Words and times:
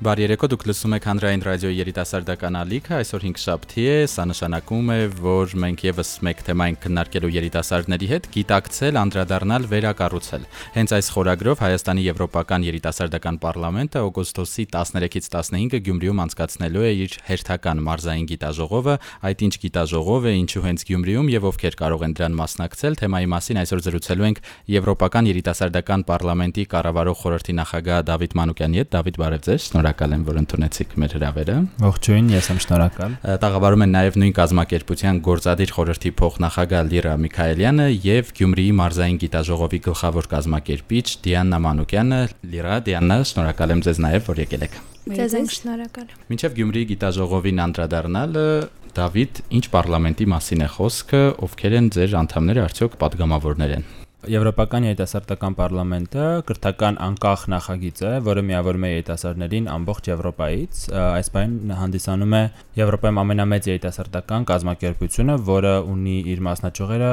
Բարի 0.00 0.22
երեկո, 0.24 0.48
դուք 0.48 0.62
լսում 0.64 0.94
եք 0.96 1.06
Հանրային 1.10 1.42
ռադիոյի 1.44 1.76
երիտասարդական 1.76 2.54
ալիքը։ 2.56 2.92
Այսօր 2.96 3.24
5 3.26 3.40
շաբթի 3.42 3.82
է, 3.84 3.96
սա 4.08 4.24
նշանակում 4.30 4.86
է, 4.94 4.96
որ 5.20 5.50
մենք 5.60 5.82
եւս 5.84 6.12
մեկ 6.24 6.38
թեմա 6.46 6.68
ենք 6.70 6.78
քննարկելու 6.86 7.30
երիտասարդների 7.34 8.08
հետ՝ 8.08 8.28
գիտակցել, 8.32 8.98
անդրադառնալ, 9.00 9.66
վերակառուցել։ 9.68 10.46
Հենց 10.80 10.94
այս 10.96 11.10
խորագրով 11.12 11.60
Հայաստանի 11.60 12.04
Եվրոպական 12.08 12.64
երիտասարդական 12.70 13.38
պարլամենտը 13.44 14.04
օգոստոսի 14.08 14.64
13-ից 14.72 15.28
15-ը 15.36 15.82
Գյումրիում 15.84 16.24
անցկացնելու 16.24 16.80
է 16.80 16.92
իր 17.04 17.18
հերթական 17.28 17.84
մարզային 17.84 18.26
գիտաժողովը։ 18.32 18.96
Այդ 19.20 19.44
ինչ 19.50 19.54
գիտաժողով 19.68 20.30
է, 20.30 20.34
ինչու 20.40 20.64
հենց 20.64 20.86
Գյումրիում 20.88 21.30
եւ 21.36 21.48
ովքեր 21.50 21.76
կարող 21.84 22.06
են 22.08 22.16
դրան 22.16 22.40
մասնակցել, 22.40 22.98
թեմայի 23.04 23.30
մասին 23.36 23.60
այսօր 23.60 23.84
զրուցելու 23.90 24.28
ենք 24.30 24.42
Եվրոպական 24.80 25.30
երիտասարդական 25.34 26.06
պարլամենտի 26.08 26.64
կառավարող 26.70 27.20
խորհրդի 27.20 27.56
նախագահ 27.60 28.04
Դավիթ 28.10 28.36
Մանուկյանի 28.40 28.80
հետ։ 28.80 28.92
Դավիթ, 28.94 29.20
բարև 29.20 29.44
ձեզ։ 29.50 29.68
Շնորհակալ 29.70 29.89
շնորհակալ 29.90 30.12
եմ, 30.14 30.22
որ 30.28 30.36
ընդունեցիք 30.40 30.92
մեր 31.00 31.12
հրավերը։ 31.16 31.54
Ողջույն, 31.82 32.26
ես 32.30 32.48
եմ 32.50 32.58
շնորհակալ։ 32.64 33.14
Տաղավարում 33.42 33.84
են 33.84 33.92
նաև 33.96 34.18
նույն 34.20 34.34
կազմակերպության 34.38 35.20
գործադիր 35.26 35.72
խորհրդի 35.74 36.12
փոխնախագահ 36.20 36.84
Լիրա 36.90 37.14
Միքայելյանը 37.24 37.86
եւ 38.06 38.32
Գյումրիի 38.40 38.74
մարզային 38.80 39.20
գիտաժողովի 39.24 39.80
գլխավոր 39.90 40.30
կազմակերպիչ 40.30 41.06
Դիանա 41.26 41.58
Մանուկյանը։ 41.66 42.20
Լիրա, 42.54 42.76
Դիանա, 42.90 43.18
շնորհակալ 43.30 43.74
եմ 43.74 43.82
ձեզ 43.90 44.02
նաև, 44.06 44.28
որ 44.30 44.42
եկել 44.46 44.66
եք։ 44.70 44.76
Ձեզ 45.10 45.34
եմ 45.40 45.48
շնորհակալ։ 45.56 46.12
Մինչև 46.30 46.58
Գյումրիի 46.60 46.88
գիտաժողովին 46.90 47.64
անդրադառնալը 47.66 48.46
Դավիթ, 48.90 49.40
ինչ 49.54 49.64
parlamenti 49.70 50.26
մասին 50.28 50.66
է 50.66 50.68
խոսքը, 50.76 51.22
ովքեր 51.46 51.78
են 51.78 51.90
ձեր 51.94 52.18
անդամները, 52.24 52.66
արդյոք 52.66 52.98
падգամավորներ 53.00 53.74
են։ 53.78 53.90
Եվրոպական 54.28 54.84
երիտասարդական 54.84 55.54
պարլամենտը 55.56 56.24
կրթական 56.48 56.98
անկախ 57.06 57.44
նախագիծ 57.54 58.02
է, 58.04 58.10
որը 58.26 58.42
միավորում 58.50 58.84
է 58.84 58.90
երիտասարդներին 58.90 59.70
ամբողջ 59.72 60.10
Եվրոպայից։ 60.10 60.82
Այս 61.00 61.32
բան 61.36 61.56
հանդիսանում 61.80 62.36
է 62.36 62.42
Եվրոպայում 62.82 63.22
ամենամեծ 63.24 63.72
երիտասարդական 63.72 64.48
կազմակերպությունը, 64.52 65.40
որը 65.48 65.74
ունի 65.96 66.16
իր 66.36 66.46
մասնաճյուղերը 66.50 67.12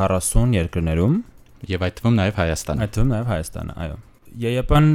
40 0.00 0.60
երկրներում 0.62 1.22
եւ 1.76 1.88
այդ 1.88 1.98
թվում 2.00 2.20
նաեւ 2.24 2.44
Հայաստանը։ 2.44 2.86
Այդ 2.88 2.94
թվում 2.96 3.12
նաեւ 3.12 3.34
Հայաստանը, 3.36 3.82
այո։ 3.84 4.04
ԵԵՊ-ն 4.36 4.88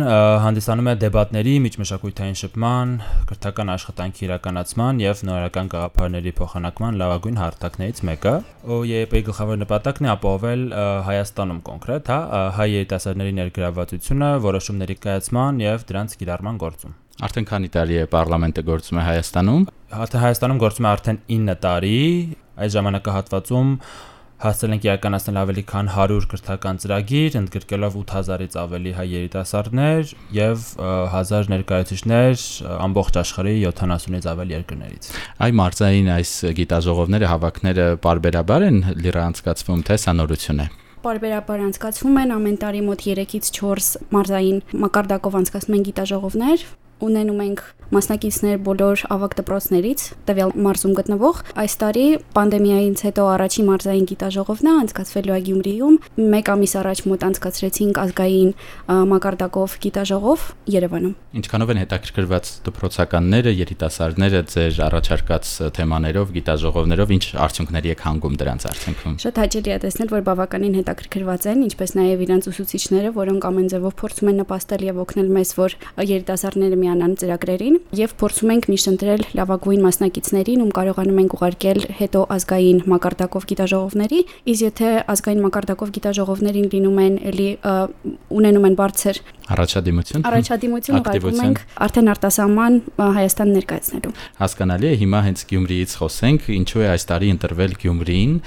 հանդիսանում 0.44 0.88
է 0.92 0.94
դեբատների, 1.02 1.54
միջմշակութային 1.66 2.38
շփման, 2.38 2.92
քրթական 3.30 3.72
աշխատանքի 3.74 4.26
իրականացման 4.28 5.02
եւ 5.04 5.24
նորական 5.30 5.72
գաղափարների 5.74 6.34
փոխանակման 6.38 7.00
լավագույն 7.02 7.40
հարթակներից 7.42 8.02
մեկը։ 8.10 8.34
ԵԵՊ-ի 8.70 9.24
գլխավոր 9.30 9.60
նպատակն 9.64 10.08
է 10.08 10.12
ապահովել 10.14 10.64
Հայաստանում 11.10 11.62
կոնկրետ, 11.70 12.14
հա, 12.14 12.20
հայ 12.60 12.68
երիտասարդների 12.74 13.34
ներգրավվածությունը 13.42 14.30
որոշումների 14.46 14.98
կայացման 15.08 15.62
եւ 15.64 15.86
դրանց 15.90 16.18
կիրառման 16.22 16.62
գործում։ 16.64 16.96
Արդեն 17.24 17.46
քանի 17.50 17.70
տարի 17.74 18.00
է 18.04 18.06
parlamento 18.10 18.64
գործում 18.66 19.00
է 19.00 19.04
Հայաստանում։ 19.10 19.68
Հա 19.94 20.08
Հայաստանում 20.24 20.64
գործում 20.64 20.88
է 20.88 20.90
արդեն 20.94 21.20
9 21.30 21.60
տարի։ 21.64 22.00
Այս 22.54 22.74
ժամանակահատվածում 22.74 23.70
հասցել 24.44 24.74
ենք 24.76 24.86
իրականացնել 24.88 25.38
ավելի 25.40 25.64
քան 25.72 25.90
100 25.94 26.28
կրթական 26.34 26.80
ծրագիր, 26.84 27.38
ընդգրկելով 27.40 27.96
8000-ից 28.02 28.58
ավելի 28.64 28.92
հայ 28.98 29.06
երիտասարդներ 29.14 30.14
եւ 30.36 30.66
1000 30.84 31.52
ներկայացուցիչներ 31.54 32.46
ամբողջ 32.84 33.20
աշխարհի 33.24 33.56
70-ից 33.72 34.30
ավելի 34.34 34.58
երկրներից։ 34.58 35.10
Այ 35.48 35.52
մարզային 35.64 36.14
այս 36.20 36.32
գիտաժողովները 36.60 37.32
հավաքները 37.34 37.90
parberabar 38.04 38.68
են 38.68 38.80
լիրա 39.00 39.28
անցկացվում 39.32 39.84
թե 39.88 40.00
սա 40.04 40.18
նորություն 40.20 40.64
է 40.68 40.70
Պարբերաբար 41.04 41.62
անցկացվում 41.68 42.20
են 42.22 42.30
ամեն 42.32 42.58
տարի 42.62 42.82
մոտ 42.88 43.02
3-ից 43.04 43.50
4 43.58 43.88
մարզային 44.16 44.62
մակարդակով 44.84 45.34
անցկացնում 45.40 45.76
են 45.76 45.84
գիտաժողովներ 45.90 46.64
ունենում 47.04 47.42
ենք 47.44 47.64
մասնակիցներ 47.94 48.58
բոլոր 48.66 49.02
ավագ 49.14 49.34
դպրոցներից, 49.38 50.04
տվյալ 50.28 50.52
մարզում 50.66 50.94
գտնվող։ 50.98 51.42
Այս 51.62 51.74
տարի 51.84 52.06
պանդեմիայից 52.34 53.04
հետո 53.06 53.26
առաջի 53.34 53.66
մարզային 53.70 54.08
գիտաժողովն 54.10 54.70
է 54.70 54.74
անցկացվելու 54.84 55.38
Գյումրիում։ 55.44 55.98
Մեկ 56.34 56.50
ամիս 56.54 56.74
առաջ 56.82 57.02
մոտ 57.12 57.26
անցկացրեցինք 57.30 58.00
ազգային 58.04 58.50
մակարդակով 59.14 59.76
գիտաժողով 59.84 60.48
Երևանում։ 60.74 61.14
Ինչքանով 61.34 61.74
են 61.74 61.80
հետաքրքրված 61.84 62.50
դպրոցականները, 62.64 63.54
երիտասարդները 63.64 64.42
ձեր 64.54 64.82
առաջարկած 64.88 65.54
թեմաներով, 65.78 66.34
գիտաժողովներով, 66.34 67.14
ինչ 67.14 67.26
արդյունքների 67.44 67.94
եք 67.94 68.04
հանգում 68.04 68.38
դրանց 68.42 68.68
արդյունքում։ 68.74 69.16
Շատ 69.24 69.42
հաճելի 69.44 69.74
է 69.74 69.78
տեսնել, 69.84 70.10
որ 70.14 70.26
բավականին 70.30 70.78
հետաքրքրված 70.82 71.48
են, 71.54 71.64
ինչպես 71.74 71.96
նաև 71.98 72.24
իրանց 72.24 72.50
ուսուցիչները, 72.54 73.14
որոնք 73.18 73.48
ամեն 73.50 73.68
ձևով 73.74 73.94
փորձում 74.04 74.30
են 74.34 74.40
նպաստել 74.44 74.86
եւ 74.94 75.02
օգնել 75.04 75.30
մեզ, 75.34 75.54
որ 75.58 75.78
երիտասարդները 76.14 76.78
միանան 76.94 77.14
ծրագրերին 77.22 77.78
եւ 77.98 78.14
փորձում 78.22 78.52
ենք 78.54 78.68
միշտ 78.70 78.90
ընտրել 78.94 79.24
լավագույն 79.40 79.82
մասնակիցներին, 79.84 80.64
ում 80.64 80.72
կարողանում 80.78 81.22
ենք 81.24 81.36
ուղարկել 81.38 81.80
հետո 82.00 82.22
ազգային 82.38 82.82
մակարդակով 82.94 83.48
գիտաժողովների, 83.54 84.20
իսկ 84.54 84.66
եթե 84.68 84.90
ազգային 85.14 85.44
մակարդակով 85.48 85.94
գիտաժողովներին 85.98 86.68
լինում 86.74 87.00
են 87.04 87.16
էլի 87.34 87.50
ունենում 88.38 88.68
են 88.70 88.78
բարձր 88.84 89.22
առաջադիմություն 89.54 90.24
առաջադիմություն 90.28 91.00
ուղարկում 91.00 91.42
ենք 91.44 91.62
արդեն 91.84 92.12
արտասահման 92.14 92.78
Հայաստան 93.18 93.50
ներկայացնելու 93.58 94.14
հասկանալի 94.40 94.88
է 94.88 94.94
հիմա 95.04 95.20
հենց 95.28 95.44
Գյումրիից 95.50 95.96
խոսենք 96.00 96.48
ինչու 96.54 96.84
է 96.84 96.88
այս 96.94 97.06
տարի 97.12 97.32
ընտրվել 97.34 97.76
Գյումրին 97.84 98.38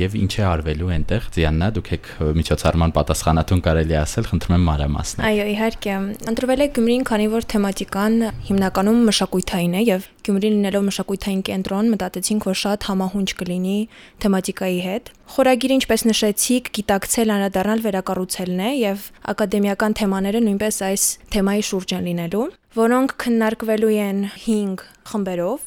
եւ 0.00 0.16
ինչ 0.24 0.32
է 0.34 0.44
արվելու 0.50 0.90
այնտեղ 0.94 1.28
Ձիաննա 1.38 1.68
դուք 1.78 1.90
եք 1.94 2.10
միջոցառման 2.40 2.94
պատասխանատուն 2.98 3.62
կարելի 3.68 3.98
ասել 4.02 4.28
խնդրում 4.34 4.56
եմ 4.58 4.66
մանրամասնել 4.70 5.28
այո 5.30 5.46
իհարկե 5.54 5.94
ընտրվել 6.34 6.64
է 6.64 6.68
Գյումրին 6.74 7.06
քանի 7.14 7.30
որ 7.34 7.48
թեմատիկան 7.64 8.16
հիմնականում 8.44 8.98
մշակութային 9.08 9.74
է 9.78 9.82
եւ 9.88 10.02
Գյումրին 10.24 10.56
լինելով 10.56 10.82
մշակութային 10.84 11.38
կենտրոն 11.48 11.86
մտածեցինք, 11.94 12.46
որ 12.48 12.56
շատ 12.60 12.84
համահունչ 12.88 13.28
կլինի 13.40 13.76
թեմատիկայի 14.24 14.80
հետ։ 14.84 15.08
Խորագիրը, 15.34 15.78
ինչպես 15.80 16.04
նշեցիք, 16.10 16.68
գիտակցել, 16.76 17.32
անդրադառնալ 17.34 17.84
վերակառուցելն 17.86 18.60
է 18.64 18.70
եւ 18.84 19.06
ակադեմիական 19.32 19.96
թեմաները 20.00 20.42
նույնպես 20.44 20.80
այս 20.88 21.06
թեմայի 21.32 21.64
շուրջ 21.72 21.94
են 21.96 22.04
լինելու 22.08 22.44
որոնք 22.74 23.16
քննարկվելու 23.24 23.94
են 24.04 24.20
5 24.44 24.84
խմբերով 25.08 25.64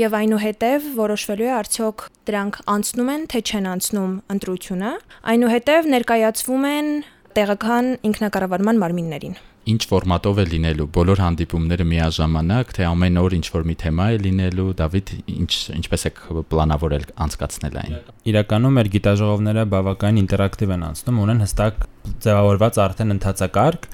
եւ 0.00 0.16
այնուհետեւ 0.20 0.88
որոշվելու 0.98 1.46
է 1.50 1.52
արդյոք 1.60 2.06
դրանք 2.30 2.58
անցնում 2.74 3.12
են 3.14 3.28
թե 3.34 3.42
չեն 3.50 3.70
անցնում 3.74 4.16
ընտրությունը 4.34 4.94
այնուհետեւ 5.34 5.92
ներկայացվում 5.94 6.66
են 6.70 6.90
տեղական 7.36 7.94
ինքնակառավարման 8.10 8.80
մարմիններին 8.80 9.38
ինչ 9.68 9.80
ֆորմատով 9.90 10.38
է 10.40 10.44
լինելու 10.50 10.86
բոլոր 10.96 11.20
հանդիպումները 11.20 11.84
միաժամանակ 11.90 12.70
թե 12.76 12.86
ամեն 12.88 13.20
օր 13.20 13.34
ինչ 13.36 13.46
որ 13.54 13.66
մի 13.68 13.76
թեմա 13.82 14.06
է 14.14 14.20
լինելու 14.24 14.68
Դավիթ 14.80 15.12
ինչ 15.34 15.52
ինչպես 15.76 16.06
է 16.08 16.12
պլանավորել 16.50 17.04
անցկացնել 17.26 17.76
այն 17.82 17.98
Իրականում 18.32 18.76
մեր 18.80 18.90
գիտաժողովները 18.96 19.66
բավական 19.74 20.20
ինտերակտիվ 20.24 20.74
են 20.76 20.86
անցնում 20.90 21.20
ունեն 21.26 21.44
հստակ 21.44 21.84
ձևավորված 22.24 22.78
արդեն 22.84 23.14
ընթացակարգ 23.14 23.88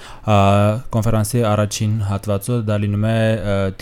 կոնֆերանսի 0.95 1.43
առաջին 1.51 1.97
հատվածը 2.11 2.59
դա 2.69 2.77
լինում 2.85 3.07
է 3.11 3.17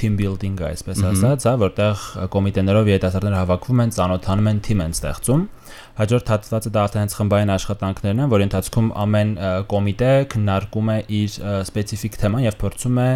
team 0.00 0.16
building-ը, 0.20 0.68
այսպես 0.70 1.02
ասած, 1.10 1.46
հա, 1.48 1.54
որտեղ 1.64 2.06
կոմիտեներով 2.34 2.90
երիտասարդները 2.94 3.40
հավաքվում 3.42 3.84
են, 3.84 3.94
ծանոթանում 3.98 4.50
են, 4.52 4.62
թիմ 4.68 4.84
են 4.84 4.96
ստեղծում։ 4.98 5.44
Հաջորդ 5.94 6.30
հատվածը 6.32 6.70
դա 6.74 6.82
արդեն 6.84 7.12
խմբային 7.14 7.50
աշխատանքներն 7.54 8.20
են, 8.24 8.30
որի 8.32 8.44
ընթացքում 8.44 8.88
ամեն 9.04 9.30
կոմիտե 9.70 10.10
քննարկում 10.34 10.88
է 10.90 10.96
իր 11.18 11.36
սպეციფიկ 11.68 12.18
թեման 12.18 12.44
եւ 12.44 12.56
փորձում 12.62 12.98
է 13.04 13.06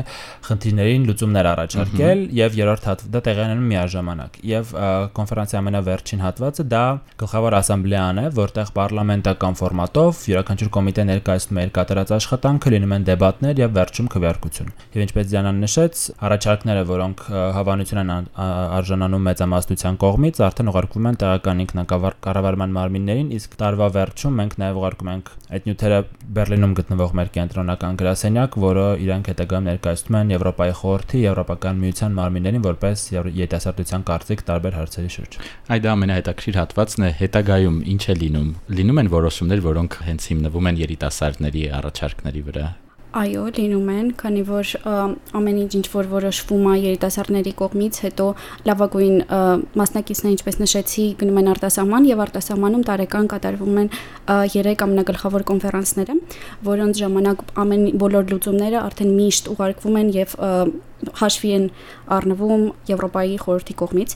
խնդիրներին 0.49 1.07
լուծումներ 1.09 1.49
առաջարկել 1.53 2.22
եւ 2.39 2.59
երրորդ 2.59 2.87
հատվածը 2.89 3.13
դա 3.16 3.22
տեղի 3.28 3.43
ունենում 3.49 3.69
միաժամանակ։ 3.72 4.39
Եվ 4.49 4.72
կոնֆերանսի 5.19 5.59
ամենավերջին 5.59 6.22
հատվածը 6.22 6.66
դա 6.71 6.84
գլխավոր 7.19 7.59
ասամբլեան 7.59 8.22
է, 8.22 8.27
որտեղ 8.39 8.72
պարլամենտական 8.78 9.59
ֆորմատով 9.59 10.22
յուրաքանչյուր 10.28 10.72
կոմիտե 10.78 10.97
ներկայացնում 11.09 11.59
է 11.59 11.65
իր 11.68 11.72
կատարած 11.78 12.12
աշխատանքը, 12.18 12.72
լինում 12.74 12.95
են 12.98 13.06
դեբատներ 13.09 13.62
եւ 13.62 13.74
վերջում 13.78 14.09
քվեարկություն։ 14.15 14.72
Եվ 14.98 15.04
ինչպես 15.09 15.28
Դիանան 15.28 15.60
նշեց, 15.65 16.03
առաջարկները, 16.28 16.83
որոնք 16.89 17.24
հավանություն 17.59 18.03
են 18.03 18.12
արժանանում 18.39 19.27
մեծամասնության 19.28 19.98
կողմից, 20.03 20.41
արդեն 20.48 20.71
ուղարկվում 20.72 21.09
են 21.09 21.18
տեղական 21.22 21.62
ինքնակառավարման 21.68 22.48
կառավարման 22.48 22.74
մարմիններին, 22.74 23.28
իսկ 23.39 23.56
տարվա 23.60 23.86
վերջում 23.98 24.36
մենք 24.39 24.54
նաև 24.62 24.78
ուղարկում 24.78 25.10
ենք 25.12 25.30
այդ 25.48 25.68
նյութերը 25.68 25.98
Բերլինում 26.39 26.74
գտնվող 26.78 27.12
մեր 27.18 27.30
կենտրոնական 27.34 27.98
գրասենյակ, 27.98 28.56
որը 28.62 28.86
իրանք 29.04 29.30
հետագայում 29.33 29.68
ներկայացնում 29.68 30.18
են 30.18 30.33
Եվրոպայի 30.34 30.74
խորհրդի, 30.78 31.21
Եվրոպական 31.24 31.80
միության 31.83 32.16
մարմիններին 32.18 32.66
որպես 32.68 33.04
երիտասարդության 33.18 34.04
կարծիք 34.09 34.44
տարբեր 34.48 34.77
հարցերի 34.78 35.10
շուրջ։ 35.18 35.39
Այդ 35.78 35.89
ամենահետաքրքիր 35.92 36.59
հատվածն 36.59 37.09
է 37.09 37.10
հետագայում 37.18 37.78
ինչ 37.94 38.03
է 38.09 38.16
լինում։ 38.18 38.51
Լինում 38.78 39.01
են 39.03 39.10
որոշումներ, 39.15 39.65
որոնք 39.68 39.98
հենց 40.09 40.28
հիմնվում 40.28 40.68
են 40.68 40.80
երիտասարդների 40.89 41.65
առաջարկների 41.79 42.45
վրա 42.49 42.69
Այո, 43.19 43.43
լինում 43.57 43.87
են, 43.89 44.09
քանի 44.21 44.43
որ 44.45 44.71
ամեն 44.85 45.61
ինչ 45.63 45.71
ինչ 45.79 45.87
որ 45.95 46.09
որոշվում 46.11 46.67
է 46.69 46.73
երիտասարդների 46.83 47.53
կողմից, 47.57 48.01
հետո 48.05 48.27
լավագույն 48.69 49.17
մասնակիցները, 49.81 50.35
ինչպես 50.37 50.59
նշեցի, 50.61 51.07
գնում 51.23 51.41
են 51.41 51.49
արտասահման 51.55 52.09
եւ 52.11 52.21
արտասահմանում 52.27 52.85
տարեկան 52.91 53.31
կատարվում 53.33 53.81
են 53.81 53.91
3 54.29 54.85
ամենագլխավոր 54.89 55.47
կոնֆերանսները, 55.49 56.19
որոնց 56.69 57.01
ժամանակ 57.01 57.47
ամեն 57.65 57.89
բոլոր 58.05 58.29
լուծումները 58.35 58.79
արդեն 58.85 59.17
միշտ 59.23 59.51
ուղարկվում 59.57 59.99
են 60.05 60.13
եւ 60.19 60.37
հաշվի 61.18 61.50
են 61.54 61.66
առնվում 62.16 62.65
Եվրոպայի 62.89 63.36
խորհրդի 63.45 63.74
կողմից։ 63.83 64.15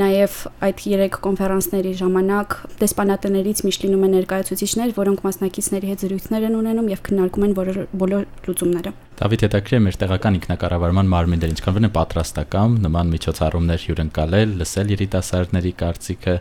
Նաև 0.00 0.36
այդ 0.66 0.82
3 0.84 1.18
կոնֆերանսների 1.26 1.92
ժամանակ 2.00 2.56
դեսպանատներից 2.80 3.62
միշտ 3.66 3.86
լինում 3.86 4.04
են 4.06 4.14
ներկայացուցիչներ, 4.20 4.94
որոնք 5.00 5.24
մասնակիցների 5.26 5.90
հետ 5.90 6.04
զրույցներ 6.06 6.46
են 6.50 6.58
ունենում 6.60 6.90
եւ 6.94 7.02
քննարկում 7.10 7.46
են 7.50 7.54
բոլոր 7.58 8.26
լուծումները։ 8.46 8.92
Դավիթ 9.20 9.42
հետաքրիր 9.44 9.76
է 9.76 9.84
մեր 9.84 9.96
տեղական 10.00 10.36
ինքնակառավարման 10.38 11.10
մարմիններ 11.10 11.50
ինչքան 11.52 11.74
վնե 11.76 11.90
պատրաստական 11.98 12.76
նման 12.86 13.10
միջոցառումներ 13.10 13.82
հյուրընկալել, 13.90 14.54
լսել 14.62 14.92
երիտասարդների 14.94 15.72
կարծիքը 15.82 16.36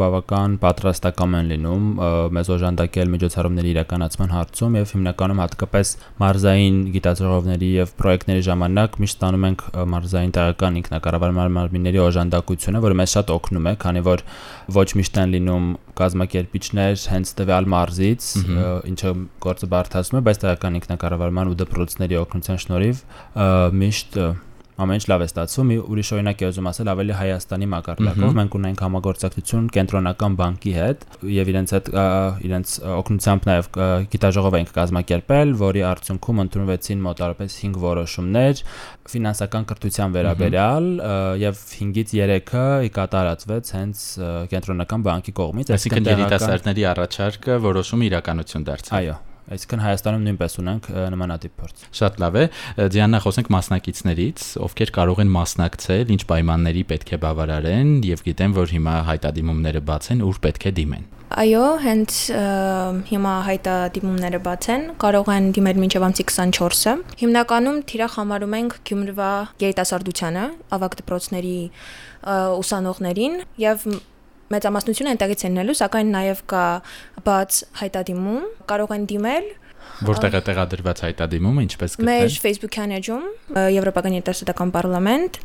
բավական 0.00 0.54
պատրաստական 0.62 1.34
են 1.38 1.50
լինում 1.52 1.88
մեզ 2.36 2.50
օժանդակել 2.54 3.10
միջոցառումների 3.14 3.70
իրականացման 3.74 4.32
հարցում 4.34 4.78
եւ 4.78 4.92
հիմնականում 4.94 5.42
հատկապես 5.44 5.92
մարզային 6.22 6.78
գիտաձողովների 6.94 7.70
եւ 7.74 7.92
պրոյեկտների 8.00 8.44
ժամանակ 8.48 8.98
միշտ 9.04 9.18
ստանում 9.18 9.46
ենք 9.50 9.66
մարզային 9.94 10.34
տեղական 10.38 10.78
ինքնակառավարման 10.80 11.54
մարմինների 11.58 12.02
օժանդակությունը, 12.04 12.82
որը 12.84 12.98
մեզ 13.02 13.14
շատ 13.14 13.34
օգնում 13.34 13.68
է, 13.68 13.74
քանի 13.84 14.04
որ 14.08 14.24
ոչ 14.78 14.88
միշտ 15.00 15.20
են 15.24 15.34
լինում 15.34 15.68
կազմակերպիչներ 16.00 17.04
հենց 17.14 17.34
տվյալ 17.38 17.70
մարզից, 17.74 18.30
ինչը 18.94 19.14
գործը 19.44 19.70
բարթացնում 19.74 20.20
է, 20.20 20.24
բայց 20.30 20.42
տեղական 20.44 20.80
ինքնակառավարման 20.80 21.52
ու 21.52 21.60
դպրոցների 21.64 22.20
օգնության 22.24 22.60
շնորհիվ 22.64 23.04
միշտ 23.84 24.20
ամեն 24.74 24.98
ինչ 24.98 25.04
լավ 25.10 25.22
է 25.22 25.26
ստացվում։ 25.28 25.68
Մի 25.70 25.76
ուրիշ 25.94 26.08
օրինակ 26.14 26.40
է 26.42 26.46
ուզում 26.50 26.68
ասել 26.70 26.88
ավելի 26.90 27.14
Հայաստանի 27.14 27.66
մակարդակով։ 27.74 28.32
Մենք 28.38 28.54
ունենք 28.58 28.80
համագործակցություն 28.84 29.68
կենտրոնական 29.74 30.36
բանկի 30.40 30.72
հետ 30.74 31.04
եւ 31.34 31.50
իրենց 31.54 31.74
հետ 31.74 31.90
իրենց 32.48 32.72
օգնությամբ 32.94 33.46
նաեւ 33.50 33.68
գիտաժողով 34.14 34.56
ենք 34.58 34.72
կազմակերպել, 34.74 35.54
որի 35.62 35.84
արդյունքում 35.94 36.42
ընդունվեցին 36.44 37.04
մոտարապես 37.04 37.58
5 37.64 37.78
որոշումներ 37.84 38.64
ֆինանսական 39.14 39.68
կրթության 39.70 40.16
վերաբերյալ 40.18 40.88
եւ 41.44 41.60
5-ից 41.74 42.16
3-ը 42.24 42.64
կատարածվեց 42.98 43.74
հենց 43.78 44.02
կենտրոնական 44.54 45.06
բանկի 45.06 45.36
կողմից, 45.38 45.74
այսինքն 45.78 46.10
երիտասարդների 46.14 46.88
առաջարկը 46.94 47.60
որոշումը 47.68 48.10
իրականություն 48.10 48.68
դարձավ։ 48.70 48.98
Այո, 48.98 49.16
Այսինքն 49.44 49.82
Հայաստանում 49.84 50.22
նույնպես 50.24 50.54
ունենք 50.62 50.86
նմանատիպ 51.14 51.56
փորձ։ 51.60 51.82
Շատ 51.98 52.20
լավ 52.22 52.38
է։ 52.40 52.44
Դիանա, 52.94 53.18
խոսենք 53.24 53.50
մասնակիցներից, 53.54 54.44
ովքեր 54.64 54.92
կարող 54.96 55.20
են 55.24 55.34
մասնակցել, 55.34 56.14
ինչ 56.14 56.22
պայմանների 56.32 56.84
պետք 56.94 57.12
է 57.12 57.18
բավարարեն 57.24 57.90
եւ 58.08 58.24
գիտեն, 58.24 58.54
որ 58.56 58.72
հիմա 58.78 58.94
հայտադիմումները 59.10 59.84
բաց 59.90 60.08
են, 60.14 60.24
ուր 60.24 60.40
պետք 60.48 60.64
է 60.64 60.72
դիմեն։ 60.80 61.04
Այո, 61.34 61.62
հենց 61.82 62.16
հիմա 63.10 63.34
հայտադիմումները 63.48 64.40
բաց 64.44 64.66
են, 64.70 64.82
կարող 65.02 65.30
են 65.34 65.46
դիմել 65.56 65.80
մինչև 65.82 66.04
ամսի 66.08 66.26
24-ը։ 66.30 66.92
Հիմնականում 67.24 67.78
թիրախ 67.90 68.16
համարում 68.20 68.56
ենք 68.60 68.76
Գյումրվա 68.90 69.30
երիտասարդությանը, 69.64 70.44
ավագ 70.78 70.98
դպրոցների 71.00 71.56
ուսանողներին 72.62 73.40
եւ 73.64 73.88
մեծամասնությունը 74.52 75.12
այնտեղից 75.14 75.44
են 75.44 75.52
ելնելու, 75.54 75.76
սակայն 75.80 76.10
նաև 76.14 76.40
կա 76.52 76.64
բաց 77.24 77.60
հայտադիմում, 77.80 78.48
կարող 78.70 78.96
են 78.98 79.06
դիմել 79.14 79.52
Որտեղ 80.04 80.34
է 80.34 80.40
տեղադրված 80.48 81.00
հայտադիմումը, 81.04 81.62
ինչպես 81.68 81.92
գտնել։ 81.94 82.08
Մեր 82.24 82.36
Facebook-յան 82.44 82.94
էջում 82.96 83.26
Եվրոպական 83.74 84.16
երիտասարդական 84.16 84.72
պարլամենտ 84.74 85.38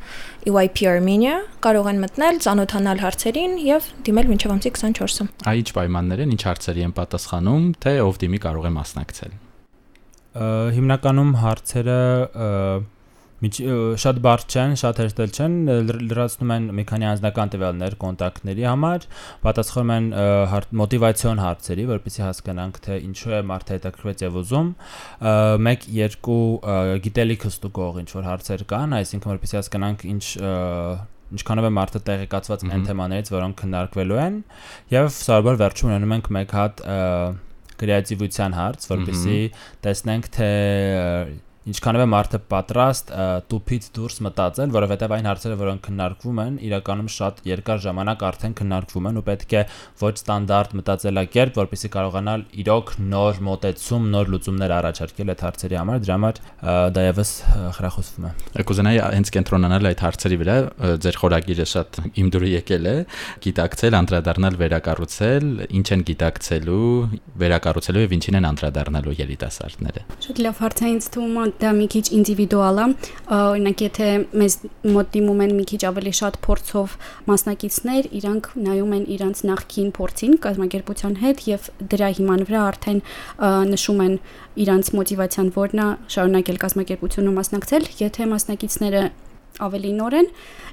EYP 0.49 0.81
Armenia 0.89 1.35
կարող 1.65 1.89
են 1.91 1.99
մտնել, 2.03 2.39
ծանոթանալ 2.45 3.03
հարցերին 3.03 3.57
եւ 3.67 3.89
դիմել 4.09 4.31
մինչեւ 4.31 4.53
ամսի 4.55 4.71
24-ը։ 4.79 5.27
Այ 5.53 5.61
ինչ 5.61 5.69
պայմաններ 5.77 6.23
են, 6.25 6.33
ինչ 6.33 6.41
հարցերի 6.49 6.85
են 6.87 6.95
պատասխանում, 6.97 7.67
թե 7.85 7.93
ով 8.07 8.21
դիմի 8.25 8.41
կարող 8.47 8.69
է 8.69 8.73
մասնակցել։ 8.79 9.35
Հիմնականում 10.79 11.31
հարցերը 11.43 11.99
շատ 13.39 14.17
բարդ 14.25 14.51
չեն, 14.51 14.73
շատ 14.81 14.97
հեշտել 14.99 15.29
չեն, 15.31 15.53
լրացնում 16.09 16.51
են 16.55 16.65
մի 16.75 16.83
քանի 16.89 17.07
անձնական 17.09 17.51
տվյալներ 17.53 17.95
կոնտակտների 18.03 18.65
համար, 18.67 19.05
պատասխանում 19.45 19.93
են 19.95 20.09
մոտիվացիոն 20.81 21.41
հարցերի, 21.43 21.85
որպեսզի 21.93 22.23
հասկանանք 22.25 22.81
թե 22.83 22.99
ինչու 23.07 23.35
է 23.39 23.41
մարդը 23.51 23.77
հետաքրքրված 23.79 24.25
եւ 24.27 24.39
ուզում։ 24.43 24.73
1-2 25.23 26.37
գիտելիք 27.07 27.47
հստուկող 27.47 28.01
ինչ 28.03 28.09
որ 28.19 28.29
հարցեր 28.29 28.65
կան, 28.75 28.97
այսինքն 28.99 29.33
որպեսզի 29.39 29.59
հասկանանք 29.59 30.05
ինչ 30.09 30.25
ինչքանով 31.29 31.65
է 31.67 31.71
մարդը 31.77 31.99
տեղեկացված 32.09 32.63
այն 32.69 32.85
թեմաներից, 32.89 33.27
որոնք 33.29 33.59
քննարկվելու 33.59 34.17
են, 34.23 34.37
եւ 34.89 35.09
սովորաբար 35.13 35.59
վերջում 35.61 35.89
ունենում 35.89 36.15
ենք 36.15 36.29
մեկ 36.39 36.55
հատ 36.57 36.81
կրեատիվության 37.79 38.55
հարց, 38.57 38.87
որպեսզի 38.89 39.37
տեսնենք 39.85 40.31
թե 40.35 40.49
ինչքանով 41.67 42.01
է 42.01 42.07
մարդը 42.09 42.39
պատրաստ 42.49 43.11
տուփից 43.51 43.87
դուրս 43.97 44.17
մտածել, 44.25 44.71
որովհետև 44.73 45.13
այն 45.17 45.27
հարցերը, 45.29 45.57
որոնք 45.59 45.81
քննարկվում 45.89 46.39
են, 46.43 46.53
իրականում 46.69 47.09
շատ 47.13 47.41
երկար 47.49 47.81
ժամանակ 47.83 48.23
արդեն 48.29 48.55
քննարկվում 48.59 49.09
են 49.09 49.19
ու 49.19 49.23
պետք 49.27 49.55
է 49.59 49.63
ոչ 49.99 50.13
ստանդարտ 50.19 50.75
մտածելակերպ, 50.79 51.59
որպեսզի 51.59 51.91
կարողանալ 51.99 52.45
իրոք 52.63 52.93
նոր 53.09 53.41
մոտեցում, 53.49 54.07
նոր 54.15 54.31
լուծումներ 54.33 54.73
առաջարկել 54.79 55.33
այդ 55.35 55.43
հարցերի 55.49 55.79
համար, 55.79 56.01
դրա 56.05 56.15
համար 56.19 56.41
դա 56.95 57.03
եւս 57.09 57.31
խրախուսվում 57.79 58.27
է։ 58.29 58.33
Կուզենայի 58.69 58.99
հենց 59.19 59.31
կենտրոնանալ 59.35 59.89
այդ 59.89 60.03
հարցերի 60.05 60.37
վրա, 60.39 60.57
ձեր 61.03 61.19
խորագիրը 61.19 61.67
շատ 61.69 61.99
իմ 62.19 62.31
դուրը 62.33 62.49
եկել 62.55 62.89
է, 62.89 62.95
գիտակցել, 63.45 63.97
անդրադառնալ, 63.99 64.59
վերակառուցել, 64.59 65.47
ինչ 65.79 65.87
են 65.95 66.03
գիտակցելու, 66.09 66.89
վերակառուցելու 67.43 68.03
եւ 68.05 68.15
ինչին 68.19 68.39
են 68.39 68.49
անդրադառնալու 68.49 69.15
երիտասարդները։ 69.19 70.05
Շատ 70.29 70.43
լավ 70.45 70.63
հարց 70.63 70.79
է 70.79 70.91
ինձ 70.95 71.09
թվում 71.15 71.39
դա 71.61 71.71
մի 71.77 71.87
քիչ 71.93 72.03
ինդիվիդուալ 72.17 72.81
է 72.83 72.85
օրինակ 73.37 73.83
եթե 73.85 74.09
մեզ 74.41 74.57
մոտ 74.95 75.11
դիմում 75.15 75.43
են 75.45 75.55
մի 75.59 75.65
քիչ 75.71 75.81
ավելի 75.89 76.13
շատ 76.19 76.39
փորձով 76.45 76.97
մասնակիցներ 77.29 78.09
իրանք 78.19 78.51
նայում 78.67 78.93
են 78.97 79.07
իրանց 79.15 79.43
նախքին 79.49 79.89
փորձին 79.99 80.35
կազմակերպության 80.45 81.17
հետ 81.23 81.45
եւ 81.49 81.71
դրա 81.93 82.11
հիման 82.19 82.45
վրա 82.49 82.61
արդեն 82.73 83.01
նշում 83.73 84.03
են 84.09 84.19
իրանց 84.65 84.93
մոտիվացիան 84.99 85.49
որն 85.59 85.83
է 85.85 85.89
շարունակել 86.15 86.61
կազմակերպությունում 86.65 87.41
մասնակցել 87.43 87.89
եթե 88.03 88.29
մասնակիցները 88.35 89.03
ավելի 89.67 89.91
նոր 89.99 90.17
են, 90.19 90.29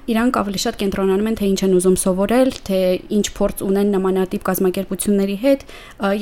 իրանք 0.07 0.39
ավելի 0.43 0.61
շատ 0.65 0.79
կենտրոնանում 0.83 1.31
են 1.31 1.39
թե 1.41 1.49
ինչ 1.53 1.61
են 1.67 1.75
ուզում 1.77 1.97
սովորել, 2.03 2.51
թե 2.69 2.79
ինչ 3.17 3.27
փորձ 3.39 3.65
ունեն 3.67 3.91
նմանատիպ 3.97 4.47
կազմակերպությունների 4.47 5.37
հետ 5.47 5.67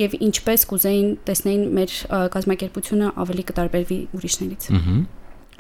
եւ 0.04 0.16
ինչպես 0.28 0.64
կուզեին 0.72 1.10
տեսնեին 1.28 1.66
մեր 1.80 1.98
կազմակերպությունը 2.38 3.12
ավելի 3.24 3.44
կտարբերվի 3.52 4.00
ուրիշներից։ 4.16 4.72
Ահա 4.80 4.96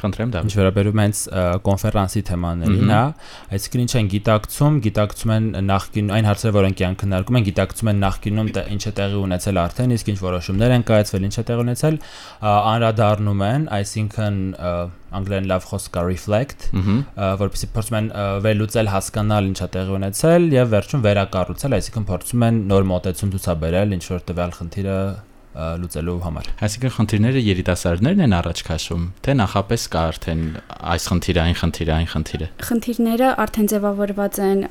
Խնդրեմ 0.00 0.32
դա։ 0.34 0.40
Ինչ 0.44 0.54
վերաբերում 0.58 1.00
հենց 1.04 1.20
կոնֆերանսի 1.64 2.22
թեմաներին, 2.28 2.90
հա, 2.94 3.02
այսինքն 3.54 3.82
ինչ 3.84 3.92
են 4.00 4.08
գիտակցում, 4.14 4.78
գիտակցում 4.84 5.32
են 5.34 5.46
նախկին 5.68 6.10
այն 6.14 6.28
հարցերը, 6.28 6.54
որոնք 6.58 6.78
կան 6.80 6.96
քննարկում 7.04 7.38
են, 7.38 7.46
գիտակցում 7.48 7.90
են 7.94 8.02
նախկինում 8.04 8.50
ինչ 8.74 8.82
է 8.84 8.92
տեղի 8.98 9.18
ունեցել 9.24 9.60
արդեն, 9.64 9.94
իսկ 9.94 10.10
ինչ 10.14 10.18
որոշումներ 10.24 10.74
են 10.74 10.86
կայացվել, 10.90 11.26
ինչ 11.30 11.34
է 11.34 11.44
տեղի 11.44 11.64
ունեցել, 11.64 11.98
անդրադառնում 12.74 13.44
են, 13.48 13.68
այսինքն 13.78 14.40
անգլերեն 15.14 15.46
լավ 15.46 15.66
խոսք 15.70 15.92
կա 15.94 16.02
reflect, 16.08 16.66
որովհետեւ 16.74 17.70
փորձում 17.76 17.98
են 18.00 18.08
վերլուծել, 18.44 18.90
հասկանալ 18.94 19.50
ինչա 19.52 19.68
տեղի 19.76 19.94
ունեցել 20.00 20.48
եւ 20.54 20.72
վերջում 20.74 21.04
վերակառուցել, 21.04 21.76
այսինքն 21.78 22.08
փորձում 22.10 22.46
են 22.48 22.58
նոր 22.72 22.88
մոտեցում 22.90 23.32
ցուցաբերել 23.34 23.94
ինչ 23.94 24.04
որ 24.10 24.26
տվյալ 24.32 24.58
խնդիրը 24.58 24.98
լուծելու 25.54 26.14
համար։ 26.24 26.48
Այսինքն 26.66 26.92
խնդիրները 26.94 27.40
երիտասարդներն 27.44 28.22
են 28.24 28.34
առաջ 28.38 28.62
քաշում, 28.68 29.02
թե 29.24 29.34
նախապես 29.38 29.82
կա 29.94 30.00
արդեն 30.10 30.42
այս 30.94 31.06
խնդիրը, 31.10 31.42
այն 31.44 31.58
խնդիրը, 31.60 31.92
այն 31.94 32.08
խնդիրը։ 32.14 32.48
Խնդիրները 32.68 33.28
արդեն 33.44 33.68
ձևավորված 33.74 34.40
են 34.44 34.64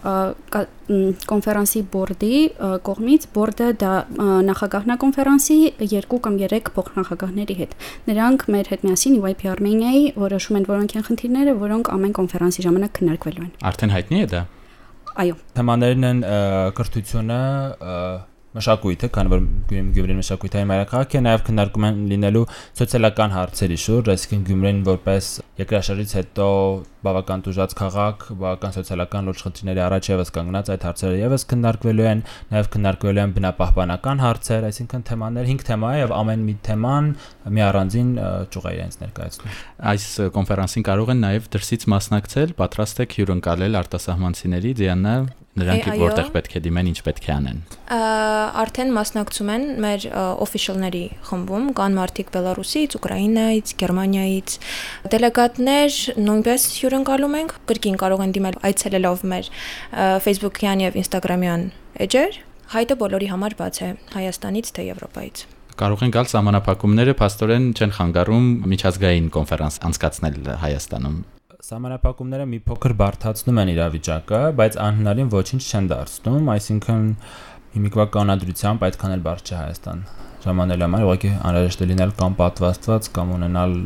կոնֆերանսի 1.32 1.82
բորդի 1.94 2.40
կողմից, 2.84 3.28
բորդը 3.38 3.68
դա 3.84 3.94
նախագահնա 4.50 4.98
կոնֆերանսի 5.04 5.58
երկու 5.94 6.20
կամ 6.28 6.36
երեք 6.44 6.74
փոխնախագահների 6.76 7.56
հետ։ 7.64 7.78
Նրանք 8.12 8.46
մեր 8.52 8.72
հետ 8.74 8.84
միասին 8.90 9.16
UIP 9.24 9.48
Armenia-ի 9.54 10.04
որոշում 10.20 10.60
են 10.60 10.68
որոնք 10.74 10.98
են 11.00 11.08
խնդիրները, 11.08 11.56
որոնք 11.64 11.94
ամեն 11.94 12.18
կոնֆերանսի 12.20 12.68
ժամանակ 12.68 12.94
քննարկվելու 13.00 13.48
են։ 13.48 13.56
Արդեն 13.72 13.96
հայտնի 13.96 14.20
է 14.20 14.28
դա։ 14.34 14.44
Այո։ 15.24 15.36
Թեմաներն 15.54 16.06
են 16.10 16.22
կրթությունը, 16.74 17.42
մշակույթը, 18.54 19.10
քանի 19.18 19.34
որ 19.34 19.46
Գյումրին 19.74 20.20
մշակույթային 20.22 20.70
մայրաքաղաք 20.70 21.16
է, 21.18 21.22
նաև 21.28 21.46
քննարկում 21.48 21.88
են 21.90 22.02
լինելու 22.14 22.44
սոցիալական 22.80 23.34
հարցերի 23.34 23.78
շուրջ, 23.84 24.12
այսինքն 24.14 24.48
Գյումրին 24.50 24.82
որպես 24.94 25.30
երկրաշարժից 25.64 26.16
հետո 26.20 26.48
բավական 27.04 27.44
դժուժած 27.44 27.76
քաղաք, 27.80 28.26
բավական 28.40 28.76
սոցիալական 28.78 29.28
լուրջ 29.28 29.44
խնդիրների 29.44 29.84
առաջ 29.84 30.10
եւս 30.14 30.32
կանգնած 30.38 30.72
այդ 30.74 30.86
հարցերը 30.88 31.20
եւս 31.20 31.46
քննարկվելու 31.52 32.08
են, 32.14 32.24
նաեւ 32.54 32.70
քննարկվելու 32.74 33.24
են 33.24 33.36
բնապահպանական 33.38 34.24
հարցեր, 34.24 34.68
այսինքն 34.72 35.06
թեմաներ 35.12 35.52
5 35.54 35.68
թեմա 35.70 35.94
է 35.94 36.02
եւ 36.04 36.16
ամեն 36.24 36.48
մի 36.48 36.58
թեման 36.70 37.12
մի 37.54 37.66
առանձին 37.68 38.12
ճյուղ 38.56 38.68
է 38.72 38.74
իրենց 38.80 39.00
ներկայացնում։ 39.04 39.62
Այս 39.94 40.10
կոնֆերանսին 40.40 40.88
կարող 40.90 41.14
են 41.14 41.24
նաեւ 41.28 41.48
դրսից 41.54 41.88
մասնակցել, 41.94 42.58
պատրաստ 42.64 43.04
եք 43.04 43.18
հյուրընկալել 43.20 43.82
արտասահմանցիների 43.84 44.78
Դիանա 44.84 45.16
նրանք 45.60 45.88
որտեղ 46.02 46.30
պետք 46.34 46.56
է 46.58 46.62
դիմեն, 46.66 46.88
ինչ 46.90 47.00
պետք 47.06 47.28
է 47.28 47.32
անեն։ 47.34 47.60
Արդեն 48.64 48.94
մասնակցում 48.96 49.52
են 49.54 49.66
մեր 49.84 50.06
official-ների 50.46 51.04
խմբում, 51.30 51.68
կան 51.78 51.98
մարդիկ 52.00 52.32
Բելարուսից, 52.34 52.96
Ուկրաինայից, 52.98 53.74
Գերմանիայից։ 53.84 54.56
Դելեգատներ 55.14 56.00
նույնպես 56.26 56.66
հյուրընկալում 56.94 57.36
ենք, 57.40 57.54
կրկին 57.70 57.96
կարող 57.98 58.22
են 58.22 58.34
դիմել 58.36 58.56
այցելելով 58.70 59.22
մեր 59.32 59.48
Facebook-յան 60.22 60.84
եւ 60.84 60.98
Instagram-յան 61.02 61.64
էջեր։ 62.06 62.36
Հայտը 62.74 62.98
բոլորի 63.02 63.30
համար 63.34 63.56
բաց 63.58 63.80
է 63.82 63.88
Հայաստանից 64.14 64.70
թե 64.78 64.86
Եվրոպայից 64.94 65.42
կարող 65.74 66.04
են 66.06 66.12
գալ 66.14 66.28
համանախապակումները, 66.38 67.14
աստորեն 67.26 67.66
չեն 67.74 67.94
խանգարում 67.98 68.46
միջազգային 68.74 69.28
կոնֆերանս 69.34 69.80
անցկացնել 69.90 70.38
Հայաստանում 70.64 71.16
Սահմանափակումները 71.64 72.46
մի 72.54 72.60
փոքր 72.68 72.94
բարթացնում 73.00 73.60
են 73.64 73.70
իրավիճակը, 73.74 74.42
բայց 74.60 74.78
անհնարին 74.84 75.30
ոչինչ 75.34 75.62
չեն 75.64 75.86
դարձնում, 75.94 76.50
այսինքն 76.54 77.06
հիմիկվա 77.74 78.06
կանադրությամբ 78.14 78.84
այդքան 78.90 79.16
էլ 79.18 79.24
բարդ 79.28 79.50
չէ 79.50 79.58
Հայաստան 79.64 80.04
ժամանելու 80.44 80.88
համար, 80.90 81.06
ուղղակի 81.08 81.32
անհրաժեշտ 81.40 81.84
է 81.84 81.88
լինել 81.94 82.12
կամ 82.20 82.36
պատվաստված 82.44 83.10
կամ 83.16 83.34
ունենալ 83.40 83.78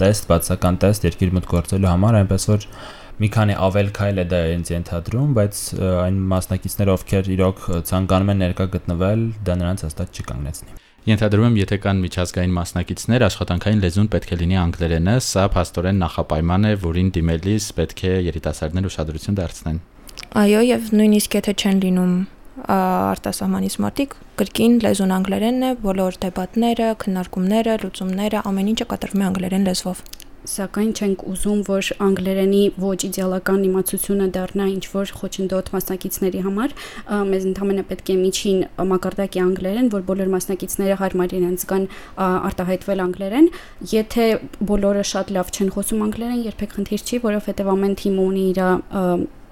տեստ, 0.00 0.28
բացական 0.30 0.78
տեստ 0.84 1.08
երկիր 1.08 1.34
մոտ 1.38 1.48
գործելու 1.54 1.90
համար, 1.90 2.18
այնպես 2.24 2.46
որ 2.50 2.66
մի 3.14 3.28
քանի 3.34 3.54
ավել 3.62 3.90
քայլ 3.94 4.16
է 4.18 4.24
դա 4.30 4.40
ինձ 4.54 4.70
ենթադրում, 4.74 5.34
բայց 5.38 5.60
այն 6.04 6.16
մասնակիցները, 6.34 6.94
ովքեր 6.98 7.30
իրոք 7.34 7.60
ցանկանում 7.90 8.32
են 8.34 8.42
ներկա 8.42 8.66
գտնվել, 8.74 9.22
դա 9.46 9.56
նրանց 9.60 9.84
հաստատ 9.86 10.18
չի 10.18 10.26
կանգնեցնի։ 10.34 10.82
Ենթադրում 11.04 11.46
եմ, 11.50 11.56
եթե 11.60 11.76
կան 11.84 11.98
միջազգային 12.00 12.52
մասնակիցներ, 12.58 13.24
աշխատանքային 13.28 13.82
լեզուն 13.84 14.06
պետք 14.14 14.30
է 14.34 14.38
լինի 14.40 14.56
անգլերենը, 14.64 15.16
սա 15.20 15.42
փաստորեն 15.52 15.98
նախապայման 16.00 16.64
է, 16.64 16.72
որին 16.80 17.10
դիմելիս 17.14 17.66
պետք 17.76 18.00
է 18.08 18.14
երիտասարդներ 18.24 18.88
ուշադրություն 18.88 19.36
դարձնեն։ 19.36 19.82
Այո, 20.40 20.62
եւ 20.64 20.88
նույնիսկ 20.96 21.36
եթե 21.38 21.54
չեն 21.60 21.82
լինում 21.84 22.14
արտասահմանից 22.74 23.78
մարդիկ, 23.84 24.18
կրկին 24.40 24.76
լեզուն 24.84 25.14
անգլերենն 25.20 25.68
է, 25.68 25.72
բոլոր 25.84 26.20
դեպատները, 26.24 26.90
քննարկումները, 27.04 27.78
լուծումները, 27.84 28.44
ամեն 28.50 28.70
ինչը 28.74 28.90
կատարվում 28.94 29.24
է 29.24 29.28
անգլերեն 29.30 29.68
լեզվով 29.70 30.04
սակայն 30.44 30.90
չենք 30.92 31.22
ուզում, 31.24 31.60
որ 31.68 31.88
անգլերենի 32.04 32.62
ոչ 32.80 32.96
իդեալական 33.08 33.62
իմացությունը 33.68 34.26
դառնա 34.34 34.66
ինչ 34.74 34.84
որ 34.92 35.12
խոչընդոտ 35.20 35.70
մասնակիցների 35.74 36.42
համար, 36.44 36.74
մեզ 37.30 37.46
ընդհանրապես 37.50 37.88
պետք 37.94 38.12
է 38.12 38.16
միջին 38.20 38.58
մակարդակի 38.92 39.42
անգլերեն, 39.44 39.88
որ 39.94 40.04
բոլոր 40.10 40.32
մասնակիցները 40.34 40.98
հարմար 41.00 41.36
իրենց 41.38 41.64
կան 41.72 41.86
արտահայտվել 42.24 43.04
անգլերեն, 43.04 43.48
եթե 43.94 44.26
բոլորը 44.72 45.06
շատ 45.14 45.32
լավ 45.38 45.54
չեն 45.54 45.72
խոսում 45.78 46.04
անգլերեն, 46.08 46.44
երբեք 46.50 46.76
խնդիր 46.76 47.08
չի, 47.08 47.22
որովհետև 47.24 47.72
ամեն 47.74 47.98
թիմ 48.04 48.20
ունի 48.28 48.44
իր 48.52 48.62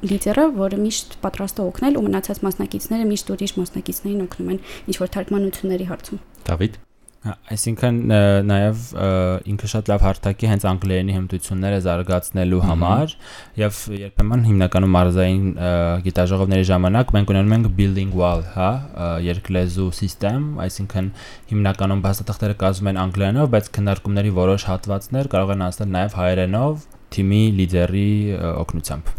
լիդերը, 0.02 0.46
որը 0.58 0.80
միշտ 0.82 1.18
պատրաստ 1.26 1.60
է 1.62 1.66
օգնել 1.66 1.98
ու 2.00 2.06
մնացած 2.08 2.40
մասնակիցները 2.46 3.10
միշտ 3.12 3.34
ուրիշ 3.36 3.58
մասնակիցներին 3.62 4.24
օգնում 4.28 4.54
են 4.56 4.64
ինչ 4.92 4.96
որ 5.02 5.12
թարգմանությունների 5.18 5.92
հարցում։ 5.92 6.24
Դավիթ 6.48 6.80
Հա, 7.22 7.36
Այսինքն 7.54 7.98
նաև 8.48 8.78
ինքը 9.46 9.68
շատ 9.70 9.90
լավ 9.92 10.00
հարթակի 10.02 10.48
հենց 10.50 10.64
անգլերենի 10.72 11.14
հմտությունները 11.14 11.76
զարգացնելու 11.84 12.58
համար 12.66 13.14
եւ 13.60 13.78
երբեմն 14.00 14.42
հիմնականում 14.48 14.92
մարզային 14.96 15.46
գիտաժողովների 16.08 16.66
ժամանակ 16.72 17.14
մենք 17.18 17.32
ունենում 17.36 17.56
ենք 17.58 17.70
building 17.78 18.18
wall, 18.18 18.42
հա, 18.58 18.72
երկլեզու 19.28 19.88
համակարգ, 20.00 20.50
այսինքն 20.66 21.14
հիմնականում 21.54 22.04
բացատեղտերը 22.10 22.60
կազմում 22.66 22.90
են 22.96 23.02
անգլերենով, 23.06 23.50
բայց 23.54 23.72
քննարկումների 23.78 24.36
որոշ 24.42 24.70
հատվածներ 24.72 25.34
կարող 25.38 25.56
են 25.56 25.66
անցնել 25.70 25.96
նաև 26.02 26.22
հայերենով 26.22 26.86
թիմի 27.14 27.44
լիդերի 27.62 28.08
օգնությամբ 28.66 29.18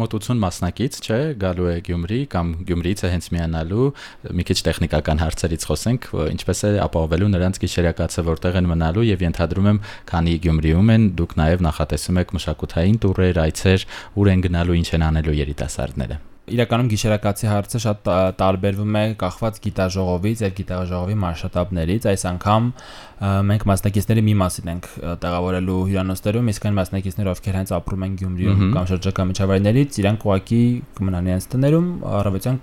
մոտ 0.00 0.16
80 0.18 0.40
մասնակից, 0.42 0.96
չէ, 1.04 1.18
գալու 1.38 1.68
է 1.70 1.74
Գյումրի 1.86 2.18
կամ 2.34 2.50
Գյումրիից 2.66 3.04
է 3.06 3.10
հենց 3.14 3.28
միանալու, 3.34 3.86
մի 4.34 4.46
քիչ 4.48 4.58
տեխնիկական 4.66 5.22
հարցերից 5.22 5.66
խոսենք, 5.70 6.10
ինչպես 6.34 6.64
է 6.66 6.72
ապահովելու 6.88 7.30
նրանց 7.36 7.62
գիշերակացը 7.62 8.26
որտեղ 8.32 8.60
են 8.60 8.70
մնալու 8.74 9.06
եւ 9.12 9.24
ենթադրում 9.28 9.70
եմ, 9.70 9.80
քանի 10.10 10.36
Գյումրիում 10.50 10.94
են, 10.98 11.08
դուք 11.22 11.38
նաեւ 11.44 11.66
նախատեսում 11.70 12.22
եք 12.24 12.38
մշակութային 12.40 13.02
տուրեր, 13.06 13.42
այցեր, 13.46 13.88
ուր 14.18 14.34
են 14.34 14.46
գնալու, 14.50 14.78
ինչ 14.82 14.88
են 14.98 15.10
անելու 15.14 15.40
երիտասարդները 15.44 16.22
իրականում 16.44 16.88
գիշերակացի 16.92 17.46
հարցը 17.48 17.78
շատ 17.84 18.08
տարբերվում 18.40 18.96
է 19.00 19.02
կախված 19.20 19.60
գիտաժողովից 19.64 20.42
եւ 20.44 20.52
գիտաժողովի 20.58 21.16
մարշտաբներից 21.22 22.08
այս 22.12 22.24
անգամ 22.30 22.66
մենք 23.48 23.64
մասնակիցների 23.70 24.24
մի 24.28 24.34
մասին 24.42 24.70
ենք 24.74 24.88
տեղավորելու 25.24 25.78
հյուրանոցներում 25.88 26.50
իսկ 26.52 26.68
այն 26.68 26.76
մասնակիցները 26.80 27.32
ովքեր 27.34 27.58
հենց 27.60 27.74
ապրում 27.80 28.04
են 28.04 28.18
Գյումրիում 28.20 28.62
կամ 28.76 28.88
շրջակա 28.92 29.26
միջավայրներից 29.32 29.98
իրանք 30.04 30.28
ուղակի 30.28 30.62
կմնան 31.00 31.30
իրենց 31.32 31.48
տներում 31.54 31.88
առավոտյան 32.20 32.60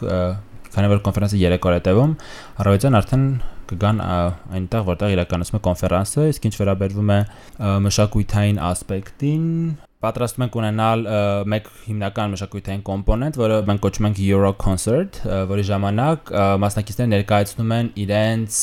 քանի 0.71 0.91
որ 0.91 1.01
կոնֆերանսը 1.03 1.41
3 1.41 1.65
օր 1.67 1.75
է 1.75 1.81
տևում 1.89 2.13
առավոտյան 2.61 2.97
արդեն 3.01 3.25
կգան 3.71 4.01
այնտեղ 4.61 4.85
որտեղ 4.91 5.13
իրականացում 5.17 5.57
է 5.57 5.61
կոնֆերանսը 5.67 6.27
իսկ 6.31 6.47
ինչ 6.47 6.55
վերաբերվում 6.61 7.11
է 7.11 7.19
մշակութային 7.87 8.61
ասպեկտին 8.71 9.45
պատրաստում 10.01 10.43
ենք 10.47 10.55
ունենալ 10.57 11.03
մեկ 11.51 11.67
հիմնական 11.85 12.31
մշակութային 12.33 12.83
կոմպոնենտ, 12.87 13.37
որը 13.41 13.57
մենք 13.69 13.83
կոչում 13.85 14.07
ենք 14.09 14.21
Euro 14.25 14.51
Concert, 14.63 15.19
որի 15.51 15.65
ժամանակ 15.69 16.31
մասնակիցները 16.63 17.11
ներկայացնում 17.11 17.75
են 17.77 17.91
իրենց 18.01 18.57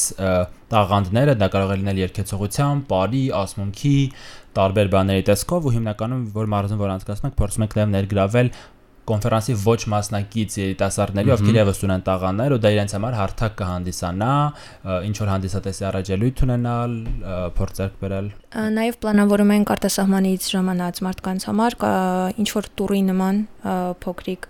տաղանդները, 0.74 1.36
դա 1.38 1.48
կարող 1.54 1.70
է 1.74 1.78
լինել 1.78 2.00
երգեցողության, 2.02 2.82
բարի, 2.90 3.22
ասմունքի, 3.38 3.94
տարբեր 4.58 4.90
բաների 4.92 5.24
տեսքով 5.28 5.68
ու 5.68 5.74
հիմնականում 5.78 6.26
որ 6.34 6.50
մարզում 6.54 6.82
որ 6.82 6.92
անցկացնենք 6.96 7.38
փորձում 7.38 7.64
ենք 7.68 7.78
նաև 7.78 7.94
ներգրավել 7.94 8.50
կոնֆերանսի 9.08 9.54
ոչ 9.64 9.80
մասնակից 9.92 10.56
երիտասարդների, 10.58 11.32
ովքեր 11.34 11.58
եւս 11.58 11.80
ունեն 11.88 12.04
տաղաններ 12.08 12.54
ու 12.56 12.60
դա 12.64 12.72
իրենց 12.74 12.94
համար 12.98 13.16
հարթակ 13.18 13.54
կհանդիսանա, 13.58 14.32
ինչ 15.08 15.16
որ 15.18 15.32
հանդիսատեսի 15.32 15.86
առաջելույթ 15.88 16.42
ունենալ, 16.48 16.96
փորձեր 17.58 17.90
բերել։ 18.02 18.28
Նաեւ 18.78 18.98
պլանավորում 19.02 19.52
ենք 19.58 19.72
արտասահմանից 19.74 20.48
ժամանած 20.52 21.00
մարդկանց 21.08 21.48
համար 21.48 21.76
ինչ 22.38 22.48
որ 22.58 22.68
տուրի 22.78 23.02
նման 23.08 23.42
փոքրիկ 24.04 24.48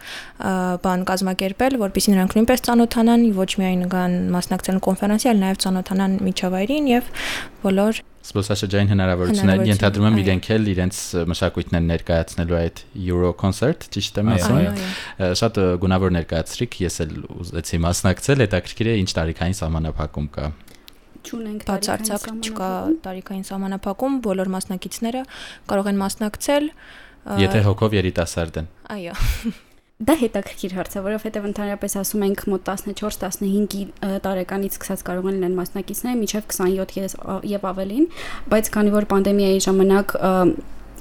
բան 0.85 1.07
կազմակերպել, 1.09 1.79
որպեսզի 1.83 2.15
նրանք 2.15 2.37
նույնպես 2.39 2.65
ծանոթանան, 2.69 3.27
ոչ 3.39 3.51
միայն 3.63 3.83
գան 3.95 4.15
մասնակցեն 4.37 4.83
կոնֆերանսի, 4.87 5.31
այլ 5.33 5.43
նաեւ 5.43 5.61
ծանոթանան 5.65 6.17
միջավայրին 6.29 6.93
եւ 6.93 7.11
բոլոր 7.65 8.03
Սպոսաշրջային 8.29 8.91
հնարավորություններ 8.93 9.63
ենթադրում 9.69 10.07
եմ 10.09 10.19
իրենք 10.23 10.49
էլ 10.55 10.71
իրենց 10.75 11.01
մշակույթն 11.33 11.79
են 11.79 11.87
ներկայացնելու 11.89 12.59
այդ 12.59 12.83
Euro 13.09 13.31
concert, 13.41 13.89
ճիշտ 13.95 14.21
եմ 14.23 14.33
ասում։ 14.35 14.81
Շատ 15.41 15.61
գունավոր 15.85 16.15
ներկայացրիք, 16.19 16.79
ես 16.85 17.01
էլ 17.07 17.15
ուզեցի 17.39 17.81
մասնակցել, 17.89 18.45
հետաքրքիր 18.45 18.91
է 18.93 18.97
ինչ 19.03 19.11
տարիքային 19.19 19.59
սահմանափակում 19.65 20.33
կա 20.39 20.51
չունենք 21.29 21.65
բացարձակ 21.69 22.27
չկա 22.47 22.69
տարիքային 23.05 23.47
սահմանափակում, 23.49 24.19
բոլոր 24.25 24.51
մասնակիցները 24.55 25.23
կարող 25.69 25.91
են 25.91 25.99
մասնակցել 26.05 26.69
Եթե 27.43 27.65
հոգով 27.67 27.97
երիտասարդ 27.99 28.61
են։ 28.63 28.69
Այո 28.95 29.17
դա 29.99 30.15
հետաքրքիր 30.15 30.75
հարց 30.79 30.93
է, 30.95 31.01
որովհետև 31.03 31.47
ընդհանրապես 31.49 31.95
ասում 31.99 32.25
ենք 32.29 32.43
մոտ 32.53 32.69
14-15 32.71 33.89
տարեկանից 34.23 34.77
սկսած 34.79 35.03
կարող 35.09 35.27
են 35.27 35.39
լինել 35.39 35.57
մասնակիցները 35.59 36.21
միջև 36.21 36.47
27 36.55 37.49
եւ 37.51 37.67
ավելին, 37.73 38.07
բայց 38.55 38.71
քանի 38.79 38.95
որ 38.95 39.09
պանդեմիայի 39.11 39.65
ժամանակ 39.67 40.15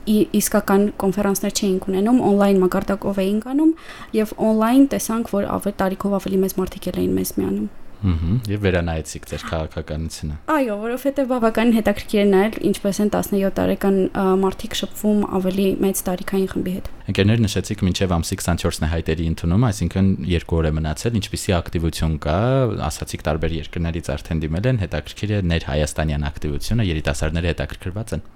իսկական 0.07 0.85
կոնֆերանսներ 1.03 1.53
չէինք 1.61 1.89
ունենում, 1.91 2.21
on-line 2.25 2.61
մակարդակով 2.63 3.19
էինք 3.21 3.49
անում 3.53 3.73
եւ 4.17 4.31
on-line 4.49 4.87
տեսանք, 4.93 5.33
որ 5.35 5.49
ավելի 5.57 5.75
տարիքով 5.83 6.17
ավելի 6.17 6.39
մեծ 6.47 6.57
մարդիկ 6.57 6.89
էին 6.95 7.13
մեզ 7.17 7.33
միանում։ 7.37 7.86
Ահա 7.97 8.33
եւ 8.47 8.61
վերանայեցիք 8.61 9.23
ձեր 9.31 9.43
քաղաքականությունը։ 9.47 10.35
Այո, 10.53 10.75
որովհետեւ 10.83 11.29
բավականին 11.31 11.75
հետաքրքիր 11.77 12.21
է 12.21 12.25
նայել 12.29 12.57
ինչպես 12.69 12.99
են 13.01 13.11
17 13.15 13.51
տարեկան 13.57 13.97
մարդիկ 14.43 14.77
շփվում 14.77 15.23
ավելի 15.37 15.67
մեծ 15.81 16.01
տարիքային 16.07 16.49
խմբի 16.53 16.73
հետ։ 16.77 16.89
Ընկերներ 17.07 17.43
նշեցիք 17.47 17.83
մինչև 17.87 18.15
ամսի 18.17 18.37
24-ն 18.37 18.87
է 18.87 18.91
հայտերի 18.93 19.27
ընդունում, 19.33 19.67
այսինքն 19.67 20.07
2 20.27 20.57
օր 20.57 20.67
է 20.67 20.71
մնացել, 20.77 21.17
ինչպիսի 21.17 21.55
ակտիվություն 21.57 22.17
կա, 22.27 22.39
ասացիք 22.87 23.25
տարբեր 23.27 23.55
երկրներից 23.57 24.11
արդեն 24.17 24.41
դիմել 24.45 24.71
են, 24.71 24.81
հետաքրքիր 24.85 25.33
է 25.37 25.41
ներ 25.47 25.67
հայաստանյան 25.71 26.27
ակտիվությունը, 26.27 26.87
երիտասարդները 26.91 27.53
հետաքրքրված 27.53 28.17
են։ 28.17 28.27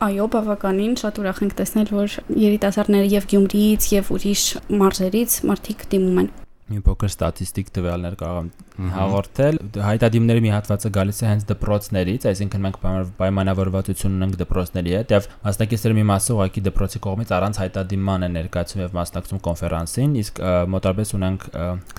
Այո, 0.00 0.26
բավականին 0.32 0.92
շատ 1.00 1.18
ուրախ 1.20 1.40
ենք 1.44 1.54
տեսնել, 1.58 1.88
որ 1.92 2.14
երիտասարդները 2.40 3.08
եւ 3.10 3.24
Գյումրիից 3.32 3.88
եւ 3.90 4.12
ուրիշ 4.16 4.44
մարզերից 4.80 5.34
մարդիկ 5.50 5.82
դիմում 5.90 6.20
են։ 6.22 6.30
մի 6.70 6.80
փոքր 6.86 7.10
ստատիստիկ 7.10 7.70
տվյալներ 7.76 8.16
կարող 8.20 8.50
հաղորդել։ 8.94 9.58
Հայտադիմների 9.84 10.42
մի 10.44 10.52
հատվածը 10.54 10.90
գալիս 10.96 11.20
է 11.20 11.26
հենց 11.30 11.46
դպրոցներից, 11.50 12.26
այսինքն 12.30 12.64
մենք 12.66 12.78
պայմանավորվածություն 13.20 14.14
ունենք 14.20 14.38
դպրոցների 14.40 14.94
հետ 14.96 15.14
եւ 15.16 15.28
մասնակիցների 15.46 15.98
մի 15.98 16.04
մասը 16.10 16.36
ուղղակի 16.36 16.62
դպրոցի 16.70 17.02
կողմից 17.06 17.34
առանց 17.40 17.60
հայտադիման 17.60 18.26
է 18.26 18.30
ներկայացում 18.36 18.84
եւ 18.84 18.96
մասնակցում 19.00 19.42
կոնֆերանսին, 19.50 20.14
իսկ 20.20 20.40
մոտարպես 20.76 21.14
ունենք 21.20 21.48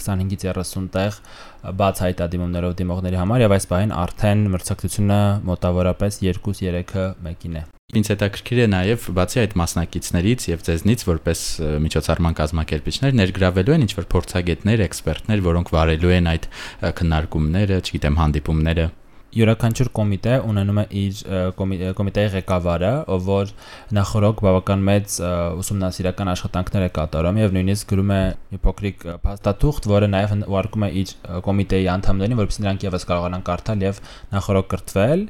25-ից 0.01 0.47
30 0.51 0.89
տեղ 0.95 1.19
բաց 1.81 2.01
հայտադիմումներով 2.07 2.73
դիմողների 2.81 3.21
համար 3.21 3.45
եւ 3.45 3.55
այս 3.59 3.69
բանին 3.75 3.93
արդեն 4.01 4.47
մրցակցությունը 4.55 5.21
մոտավորապես 5.51 6.23
2-3-ը 6.25 7.05
մեկին 7.27 7.61
է։ 7.61 7.67
Ինչ 7.91 8.05
հետաքրքիր 8.07 8.59
է 8.61 8.67
նաև 8.71 9.05
բացի 9.17 9.39
այդ 9.41 9.53
մասնակիցներից 9.59 10.45
եւ 10.47 10.61
ձեզնից 10.67 11.01
որպես 11.09 11.41
միջոցառման 11.85 12.37
կազմակերպիչներ 12.39 13.17
ներգրավելու 13.19 13.75
են 13.75 13.85
ինչ-որ 13.87 14.07
փորձագետներ, 14.15 14.85
էքսպերտներ, 14.87 15.43
որոնք 15.51 15.73
վարելու 15.75 16.15
են 16.21 16.31
այդ 16.31 16.47
քննարկումները, 17.01 17.81
չգիտեմ, 17.83 18.19
հանդիպումները 18.21 18.87
յուրաքանչյուր 19.31 19.89
կոմիտե 19.95 20.33
ունենում 20.51 20.79
է 20.81 20.83
իր 21.01 21.19
կոմիտեի 21.95 22.31
ղեկավարը, 22.35 22.91
ով 23.15 23.27
որ 23.31 23.53
նախորոք 23.95 24.41
բավական 24.45 24.83
մեծ 24.89 25.15
ուսումնասիրական 25.61 26.31
աշխատանքներ 26.31 26.85
է 26.87 26.89
կատարում 26.97 27.39
եւ 27.41 27.55
նույնիսկ 27.55 27.93
գրում 27.93 28.11
է 28.11 28.19
մի 28.51 28.59
փոքրիկ 28.65 29.05
փաստաթուղթ, 29.23 29.87
որը 29.91 30.11
նաեւ 30.11 30.35
ուղարկում 30.51 30.85
է 30.87 30.91
իր 31.01 31.15
կոմիտեի 31.47 31.89
անդամներին, 31.95 32.41
որովհետեւ 32.41 32.65
նրանք 32.65 32.85
եւս 32.91 33.07
կարողանան 33.11 33.45
կարդալ 33.51 33.85
եւ 33.87 34.01
նախորոք 34.35 34.69
կրթվել, 34.75 35.25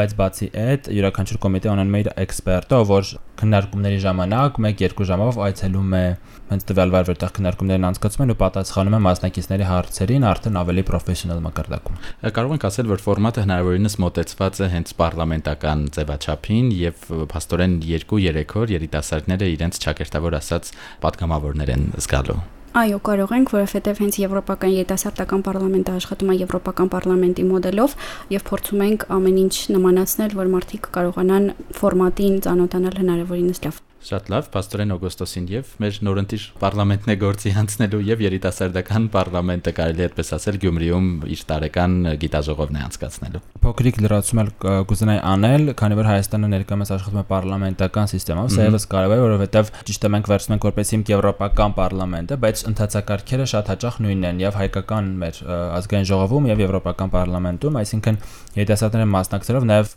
բայց 0.00 0.14
բացի 0.20 0.50
այդ 0.60 0.92
յուրաքանչյուր 1.00 1.40
կոմիտե 1.40 1.72
ունենում 1.74 1.96
է 1.96 2.04
իր 2.04 2.12
էքսպերտը, 2.20 2.80
ով 2.80 2.90
որ 2.90 3.12
քննարկումների 3.40 4.00
ժամանակ 4.04 4.58
1-2 4.60 5.06
ժամով 5.08 5.38
այցելում 5.40 5.94
է 5.96 6.04
հենց 6.50 6.64
տվյալ 6.66 6.90
վայր, 6.92 7.06
որտեղ 7.08 7.30
քննարկումներն 7.36 7.86
անցկացվում 7.88 8.24
են 8.24 8.32
ու 8.34 8.36
պատասխանում 8.40 8.96
է 8.96 9.00
մասնակիցների 9.06 9.66
հարցերին 9.70 10.26
արդեն 10.30 10.58
ավելի 10.60 10.84
պրոֆեսիոնալ 10.90 11.42
մակարդակում։ 11.46 12.00
Կարող 12.36 12.54
ենք 12.56 12.66
ասել, 12.68 12.90
որ 12.90 13.04
ֆորմատը 13.30 13.42
հնարավորինս 13.46 13.94
մոտեցված 14.02 14.56
է 14.58 14.66
հենց 14.72 14.92
պարլամենտական 14.98 15.82
ձևաչափին 15.94 16.70
եւ 16.74 17.02
փաստորեն 17.30 17.74
2-3 17.84 18.54
օր 18.58 18.72
երիտասարդները 18.74 19.50
իրենց 19.54 19.76
ճակերտավոր 19.84 20.36
ասած 20.40 20.70
падգամավորներ 21.04 21.70
են 21.76 21.84
զգալու։ 22.02 22.38
Այո, 22.80 22.98
կարող 23.06 23.34
ենք, 23.38 23.52
որովհետև 23.54 24.02
հենց 24.02 24.18
եվրոպական 24.24 24.74
երիտասարդական 24.74 25.44
պարլամենտը 25.46 25.94
աշխատում 26.00 26.32
է 26.34 26.36
եվրոպական 26.40 26.90
պարլամենտի 26.90 27.46
մոդելով 27.50 27.94
եւ 28.34 28.46
փորձում 28.50 28.82
ենք 28.88 29.06
ամեն 29.14 29.38
ինչ 29.46 29.54
նմանացնել, 29.78 30.34
որ 30.42 30.50
մարդիկ 30.58 30.90
կարողանան 30.98 31.48
ֆորմատին 31.78 32.42
ծանոթանալ 32.50 33.00
հնարավորինս 33.04 33.64
լավ։ 33.66 33.80
Շատ 34.00 34.30
լավ, 34.32 34.50
Պաստորեն 34.54 34.94
Օգոստոսին 34.96 35.46
եւ 35.52 35.72
մեր 35.84 36.00
նորընտիր 36.08 36.44
parlamentin 36.60 37.14
է 37.14 37.16
գործի 37.20 37.54
հանցնելու 37.56 38.00
եւ 38.10 38.24
երիտասարդական 38.26 39.08
parlamento 39.12 39.74
կարելի 39.76 40.02
է 40.02 40.08
այդպես 40.08 40.32
ասել 40.40 40.60
Գյումրիում 40.64 41.08
իր 41.36 41.44
տարեկան 41.50 41.96
գիտաժողովն 42.24 42.80
է 42.80 42.84
անցկացնելու։ 42.88 43.42
Փոքրիկ 43.60 44.00
լրացում 44.00 44.40
էլ 44.40 44.52
կուզենայի 44.90 45.20
անել, 45.30 45.66
քանի 45.80 45.98
որ 46.00 46.10
Հայաստանը 46.10 46.50
ներկայումս 46.56 46.94
աշխատում 46.96 47.20
է 47.20 47.26
parlamentakan 47.30 48.00
համակարգով, 48.00 48.54
սա 48.54 48.66
եւս 48.66 48.86
կարևոր 48.90 49.18
է, 49.18 49.24
որովհետեւ 49.24 49.70
ճիշտ 49.88 50.06
է 50.06 50.10
մենք 50.14 50.28
վերցնում 50.30 50.56
ենք 50.56 50.66
որպես 50.66 50.92
հիմք 50.94 51.10
եվրոպական 51.10 51.74
parlamento, 51.76 52.38
բայց 52.40 52.62
ընդհանցակարգերը 52.70 53.46
շատ 53.52 53.70
հաճախ 53.74 53.98
նույնն 54.04 54.28
են 54.30 54.40
եւ 54.44 54.58
հայկական 54.60 55.10
մեր 55.20 55.40
ազգային 55.80 56.08
ժողովում 56.10 56.48
եւ 56.50 56.62
եվրոպական 56.64 57.12
parlamentum, 57.14 57.78
այսինքն 57.80 58.20
երիտասարդները 58.60 59.10
մասնակցելով 59.20 59.68
նաեւ 59.70 59.94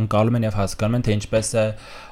ընկալում 0.00 0.38
են 0.40 0.46
եւ 0.46 0.56
հասկանում 0.60 0.98
են 0.98 1.04
թե 1.06 1.16
ինչպես 1.20 1.50
է 1.60 1.64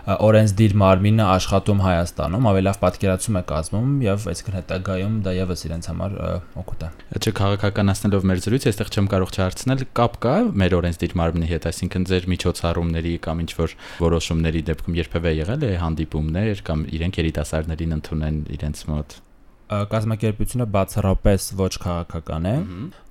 օրենսդիր 0.08 0.74
մարմինը 0.80 1.24
աշխատում 1.28 1.80
Հայաստանում, 1.84 2.46
ավելի 2.48 2.64
լավ 2.68 2.78
պատկերացում 2.84 3.38
է 3.38 3.42
կազմում 3.48 3.90
եւ 4.04 4.26
այսինքն 4.32 4.56
հետագայում 4.58 5.18
դա 5.26 5.34
եւս 5.36 5.64
իրենց 5.68 5.88
համար 5.90 6.16
օգուտ 6.62 6.86
է։ 6.86 6.90
Չէ 7.18 7.32
քաղաքականացնելով 7.38 8.26
մեր 8.30 8.42
զրույցը, 8.48 8.72
այստեղ 8.72 8.92
չեմ 8.94 9.10
կարող 9.12 9.34
չհարցնել, 9.36 9.84
կապ 10.00 10.18
կա 10.24 10.34
մեր 10.64 10.78
օրենսդիր 10.78 11.16
մարմնի 11.20 11.52
հետ, 11.52 11.68
այսինքն 11.68 12.08
ձեր 12.08 12.28
միջոցառումների 12.32 13.14
կամ 13.28 13.44
ինչ 13.44 13.52
որ 13.58 13.78
որոշումների 14.08 14.66
դեպքում 14.72 15.00
երբևէ 15.04 15.36
եղել 15.44 15.68
է 15.68 15.72
հանդիպումներ 15.84 16.66
կամ 16.72 16.84
իրենք 16.98 17.22
երիտասարդներին 17.24 17.98
ընդունեն 18.00 18.44
իրենց 18.58 18.86
մոտ 18.88 19.18
կազմակերպությունը 19.68 20.66
բացառապես 20.72 21.46
ոչ 21.58 21.72
քաղաքական 21.82 22.46
է, 22.48 22.54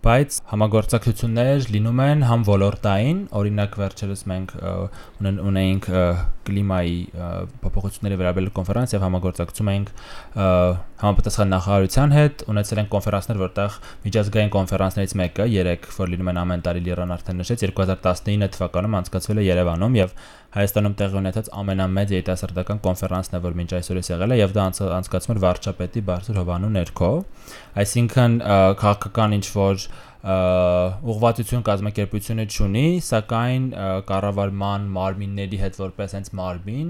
բայց 0.08 0.38
համագործակցություններ 0.52 1.68
լինում 1.74 2.00
են 2.06 2.24
համ 2.30 2.46
ոլորտային, 2.48 3.20
օրինակ 3.38 3.78
վերջերս 3.82 4.24
մենք 4.32 4.54
ունեինք 5.52 5.90
կլիմայի 6.48 6.98
փոփոխությունների 7.64 8.20
վերաբերյալ 8.22 8.54
կոնֆերանս 8.58 8.96
եւ 8.96 9.06
համագործակցում 9.08 9.72
ենք 9.74 9.92
համապատասխան 10.98 11.52
նախարարության 11.54 12.16
հետ, 12.18 12.44
ունեցել 12.54 12.82
ենք 12.82 12.92
կոնֆերանսներ, 12.96 13.42
որտեղ 13.44 13.78
միջազգային 14.08 14.54
կոնֆերանսներից 14.56 15.16
մեկը 15.22 15.48
3, 15.58 15.92
որ 15.98 16.12
լինում 16.14 16.32
են 16.32 16.42
ամեն 16.42 16.64
տարի 16.68 16.84
Լիռան 16.88 17.14
արդեն 17.18 17.42
նշեց 17.44 17.66
2019 17.68 18.54
թվականում 18.58 18.98
անցկացվել 19.02 19.44
է 19.44 19.48
Երևանում 19.48 19.98
եւ 20.00 20.16
Հայաստանում 20.58 20.94
տեղի 20.98 21.18
ունեցած 21.20 21.50
ամենամեծ 21.60 22.12
երիտասարդական 22.16 22.80
կոնֆերանսն 22.86 23.36
է, 23.36 23.42
որ 23.44 23.56
մինչ 23.60 23.68
այսօրս 23.78 24.10
եղել 24.14 24.34
է 24.34 24.38
եւ 24.40 24.54
դա 24.56 24.64
անցկացվում 24.98 25.34
էր 25.36 25.42
վարչապետի 25.44 26.04
Բարսուր 26.08 26.40
Հովանու 26.48 26.74
ներքո։ 26.78 27.14
Այսինքն 27.84 28.38
քաղաքական 28.80 29.38
ինչ 29.38 29.48
որ 29.54 29.88
ուղղվածություն 30.28 31.62
կազմակերպությունը 31.68 32.46
ունի, 32.66 32.86
սակայն 33.06 33.68
կառավարման 34.10 34.88
մարմինների 34.96 35.60
հետ 35.62 35.78
որպես 35.80 36.16
հենց 36.18 36.32
մարմին 36.40 36.90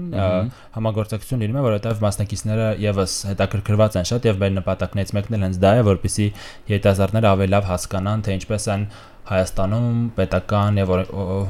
համագործակցություն 0.78 1.44
լինում 1.44 1.58
է, 1.60 1.64
որովհետև 1.68 2.02
մասնակիցները 2.06 2.66
եւս 2.82 3.14
հետաքրքրված 3.28 4.00
են 4.00 4.08
շատ 4.10 4.26
եւ 4.30 4.42
մեր 4.42 4.56
նպատակներից 4.58 5.14
մեկն 5.18 5.38
էլ 5.38 5.46
հենց 5.46 5.60
դա 5.62 5.72
է, 5.76 5.84
որպեսզի 5.92 6.26
երիտասարդները 6.72 7.30
ավելի 7.34 7.54
լավ 7.54 7.68
հասկանան, 7.68 8.26
թե 8.26 8.38
ինչպես 8.38 8.68
են 8.74 8.88
Հայաստանում 9.28 9.96
պետական 10.16 10.78
եւ 10.80 10.92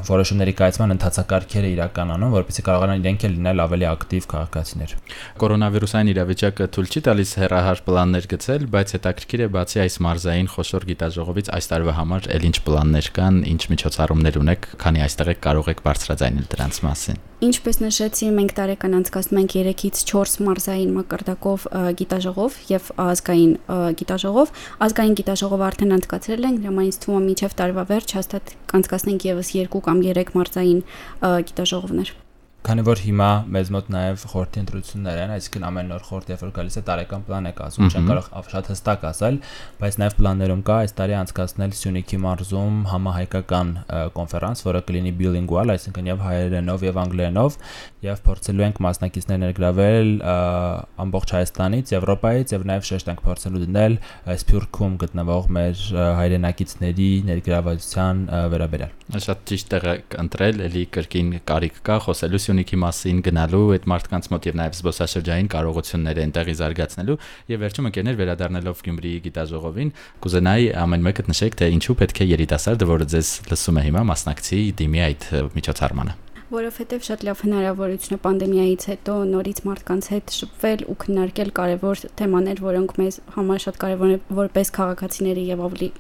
որոշումների 0.09 0.55
կայացման 0.59 0.95
ընթացակարգերը 0.97 1.69
իրականանում, 1.77 2.33
որպեսզի 2.35 2.65
կարողանան 2.67 3.05
իրենք 3.05 3.27
էլ 3.29 3.37
լինել 3.39 3.63
ավելի 3.65 3.87
ակտիվ 3.93 4.27
քաղաքացիներ։ 4.33 4.95
Կորոնավիրուսային 5.43 6.11
իրավիճակը 6.15 6.69
թույլ 6.75 6.91
չի 6.91 7.03
տալիս 7.09 7.35
հերահար 7.39 7.83
պլաններ 7.87 8.29
գծել, 8.35 8.67
բայց 8.75 8.95
հետաքրքիր 8.99 9.45
է 9.47 9.49
բացի 9.55 9.83
այս 9.87 9.99
մարզային 10.09 10.53
խոշոր 10.59 10.89
գիտաժողովից 10.91 11.53
այս 11.55 11.71
տարվա 11.71 11.95
համար 12.03 12.29
ել 12.35 12.49
ինչ 12.51 12.57
պլաններ 12.67 13.11
կան, 13.15 13.41
ինչ 13.55 13.63
միջոցառումներ 13.79 14.43
ունեք, 14.43 14.71
քանի 14.83 15.07
այստեղ 15.07 15.33
եք 15.39 15.43
կարող 15.47 15.73
եք 15.77 15.85
բարձրաձայնել 15.87 16.51
դրանց 16.59 16.83
մասին։ 16.89 17.27
Ինչպես 17.39 17.77
նշեցի, 17.79 18.29
մենք 18.35 18.53
տարեկան 18.57 18.95
անցկացնում 18.99 19.39
ենք 19.45 19.53
3-ից 19.55 20.01
4 20.11 20.41
մարզային 20.43 20.91
մակարդակով 20.97 21.67
գիտաժողով 22.01 22.59
եւ 22.73 22.91
ազգային 23.07 23.55
գիտաժողով։ 24.03 24.53
Ազգային 24.89 25.17
գիտաժողովը 25.23 25.69
արդեն 25.71 25.97
անցկացրել 26.01 26.49
ենք, 26.51 26.63
դրանից 26.67 27.03
թվում 27.07 27.19
է 27.23 27.27
միջև 27.31 27.59
տարվա 27.63 27.89
վերջ 27.95 28.17
հաստատ 28.19 28.57
կանցկացնենք 28.75 29.29
եւս 29.31 29.59
2 29.63 29.85
կամ 29.87 30.09
3 30.11 30.35
մարզային 30.35 30.83
գիտաժողովներ 31.23 32.19
քանի 32.69 32.83
որ 32.85 33.01
հիմա 33.01 33.27
մեզ 33.49 33.69
մոտ 33.73 33.87
նաև 33.95 34.25
խորհրդի 34.29 34.61
ընտրություններ 34.61 35.21
են, 35.23 35.31
այսինքն 35.39 35.63
ամեն 35.69 35.93
օր 35.97 36.03
խորհրդի 36.05 36.33
երբ 36.35 36.43
որ 36.45 36.51
գալիս 36.59 36.75
է 36.77 36.83
տարեկան 36.89 37.23
պլան 37.25 37.49
է 37.49 37.53
կազմում, 37.59 37.89
չեն 37.89 38.09
կարող 38.11 38.51
շատ 38.53 38.69
հստակ 38.69 39.07
ասել, 39.09 39.39
բայց 39.79 39.97
նաև 40.03 40.17
պլաններում 40.19 40.63
կա 40.69 40.77
այս 40.85 40.95
տարի 40.99 41.17
անցկացնել 41.19 41.73
Սյունիքի 41.79 42.19
մարզում 42.29 42.77
համահայկական 42.93 43.73
կոնֆերանս, 44.19 44.65
որը 44.69 44.83
կլինի 44.89 45.13
bilingual, 45.17 45.73
այսինքն 45.73 46.11
եւ 46.13 46.23
հայերենով 46.29 46.85
եւ 46.89 47.01
անգլերենով, 47.09 47.59
եւ 48.05 48.23
փորձելու 48.29 48.67
ենք 48.69 48.83
մասնակիցներ 48.85 49.41
ներգրավել 49.49 50.13
ամբողջ 51.09 51.35
Հայաստանից, 51.39 51.93
Եվրոպայից 51.97 52.55
եւ 52.59 52.69
նաև 52.69 52.87
շեշտ 52.89 53.11
ենք 53.15 53.25
փորձելու 53.29 53.63
դնել 53.65 53.99
Սփյուռքում 54.29 54.99
գտնվող 55.03 55.49
մեր 55.57 55.83
հայրենակիցների 56.19 57.11
ներգրավվածության 57.33 58.23
վերաբերյալ։ 58.53 58.95
Շատ 59.09 59.45
ճիշտ 59.49 59.69
տեղ 59.73 59.87
ընտրել, 60.21 60.63
ելի 60.69 60.83
կրկին 60.99 61.31
կարիք 61.49 61.79
կա 61.89 61.97
խոսելու 62.05 62.43
Սյունիքի 62.59 62.79
մասին 62.83 63.19
գնալու 63.23 63.67
այդ 63.77 63.85
մարդկանց 63.93 64.27
մոտ 64.33 64.47
եւ 64.49 64.57
նաեւ 64.59 64.77
զբոսաշրջային 64.79 65.51
կարողությունները 65.53 66.25
այնտեղի 66.25 66.55
զարգացնելու 66.59 67.17
եւ 67.55 67.63
վերջում 67.63 67.89
ընկերներ 67.93 68.19
վերադառնալով 68.19 68.83
Գյումրիի 68.89 69.23
գիտաժողովին 69.29 69.93
կուզենայի 70.27 70.71
ամեն 70.83 71.05
մեկը 71.07 71.27
նշեք 71.31 71.59
թե 71.63 71.73
ինչու 71.79 71.99
պետք 72.03 72.19
է 72.19 72.31
երիտասարդը, 72.35 72.89
որը 72.99 73.11
ձեզ 73.15 73.35
լսում 73.53 73.79
է 73.79 73.85
հիմա, 73.87 74.03
մասնակցի 74.11 74.63
դիմի 74.83 75.05
այդ 75.07 75.29
միջոցառմանը 75.55 76.19
որովհետև 76.49 77.03
շատ 77.05 77.25
լավ 77.29 77.41
հնարավորություն 77.45 78.17
է 78.17 78.19
պանդեմիայից 78.25 78.85
հետո 78.89 79.17
նորից 79.29 79.59
մարդկանց 79.69 80.07
հետ 80.15 80.31
շփվել 80.33 80.85
ու 80.89 80.95
քննարկել 81.03 81.51
կարևոր 81.59 82.01
թեմաներ, 82.21 82.63
որոնք 82.65 82.95
մեզ 83.03 83.19
համար 83.35 83.61
շատ 83.67 83.81
կարևոր 83.85 84.15
են 84.15 84.23
որպես 84.39 84.73
քաղաքացիների 84.79 85.45
եւ 85.45 85.65
ավելի 85.69 85.91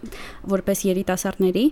որպես 0.57 0.85
երիտասարդների, 0.89 1.67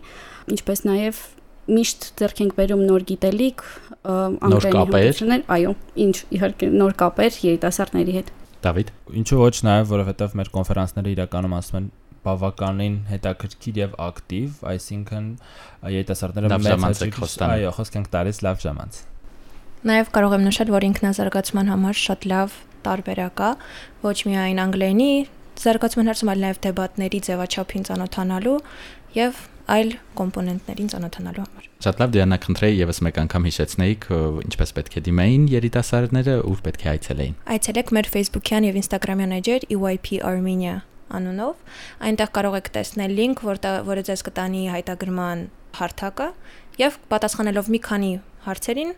ինչպես 0.53 0.85
նաեւ 0.92 1.22
միշտ 1.67 2.09
ձեռք 2.21 2.41
ենք 2.45 2.57
բերում 2.57 2.83
նոր 2.87 3.05
գիտելիք, 3.11 3.63
անգլերենի 4.07 4.83
հմտություններ, 4.87 5.45
այո, 5.57 5.73
ինչ 6.07 6.17
իհարկե 6.37 6.69
նոր 6.77 6.97
կապեր 7.03 7.39
երիտասարդների 7.47 8.17
հետ։ 8.17 8.33
Դավիթ, 8.67 8.93
ինչու 9.21 9.41
ոչ 9.43 9.57
նաև 9.67 9.91
որովհետև 9.93 10.37
մեր 10.41 10.51
կոնֆերանսները 10.57 11.13
իրականում 11.17 11.57
ասում 11.57 11.79
են 11.81 11.89
բավականին 12.27 12.97
հետաքրքիր 13.11 13.77
եւ 13.83 13.99
ակտիվ, 14.07 14.63
այսինքն 14.73 15.27
երիտասարդները 15.97 16.59
մեծ 16.67 16.87
հաճույք, 16.87 17.21
այո, 17.47 17.75
խոսք 17.77 17.99
ենք 18.01 18.09
տալիս 18.17 18.41
լավ 18.47 18.63
ժամանց։ 18.67 19.03
Նաև 19.87 20.11
կարող 20.17 20.35
եմ 20.37 20.47
նշել, 20.47 20.73
որ 20.75 20.87
ինքնազարգացման 20.87 21.71
համար 21.71 21.99
շատ 22.03 22.27
լավ 22.33 22.57
տարբերակ 22.87 23.43
է, 23.47 23.51
ոչ 24.07 24.17
միայն 24.27 24.63
անգլերենի 24.67 25.11
զարգացման 25.63 26.11
հարցում, 26.11 26.31
այլ 26.33 26.43
նաև 26.47 26.59
դեբատների 26.67 27.21
ձևաչափին 27.27 27.87
ծանոթանալու 27.87 28.57
եւ 29.17 29.39
այլ 29.67 29.93
կոմպոնենտներին 30.19 30.91
ծանոթանալու 30.93 31.45
համար։ 31.47 31.65
Շատ 31.87 32.03
լավ, 32.03 32.11
Դիանա, 32.17 32.37
խնդրեի 32.47 32.77
եւս 32.81 33.01
մեկ 33.07 33.17
անգամ 33.23 33.47
հիշեցնեիք, 33.51 34.07
ինչպես 34.47 34.73
պետք 34.77 34.97
է 34.97 35.03
դիմեին 35.07 35.47
երիտասարդները, 35.53 36.37
ուր 36.47 36.63
պետք 36.67 36.85
է 36.87 36.91
այցելեին։ 36.93 37.35
Այցելեք 37.57 37.93
մեր 37.97 38.11
Facebook-յան 38.17 38.67
եւ 38.71 38.79
Instagram-յան 38.83 39.35
էջեր 39.37 39.67
EYP 39.77 40.07
Armenia 40.27 40.77
անունով։ 41.17 41.61
Այնտեղ 42.07 42.31
կարող 42.35 42.57
եք 42.61 42.71
տեսնել 42.77 43.13
link, 43.15 43.43
որտեղ 43.47 43.77
որը 43.87 44.03
ձեզ 44.09 44.25
կտանի 44.27 44.63
հայտագրման 44.75 45.45
հարթակը 45.79 46.29
եւ 46.83 46.99
պատասխանելով 47.13 47.71
մի 47.77 47.81
քանի 47.87 48.13
հարցերին 48.47 48.91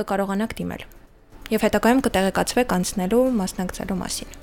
կկարողանաք 0.00 0.56
դիմել։ 0.60 0.86
Եվ 1.50 1.64
հետագայում 1.66 2.02
կտեղեկացվեք 2.06 2.72
անցնելու 2.76 3.22
մասնակցելու 3.40 3.98
մասին։ 4.00 4.36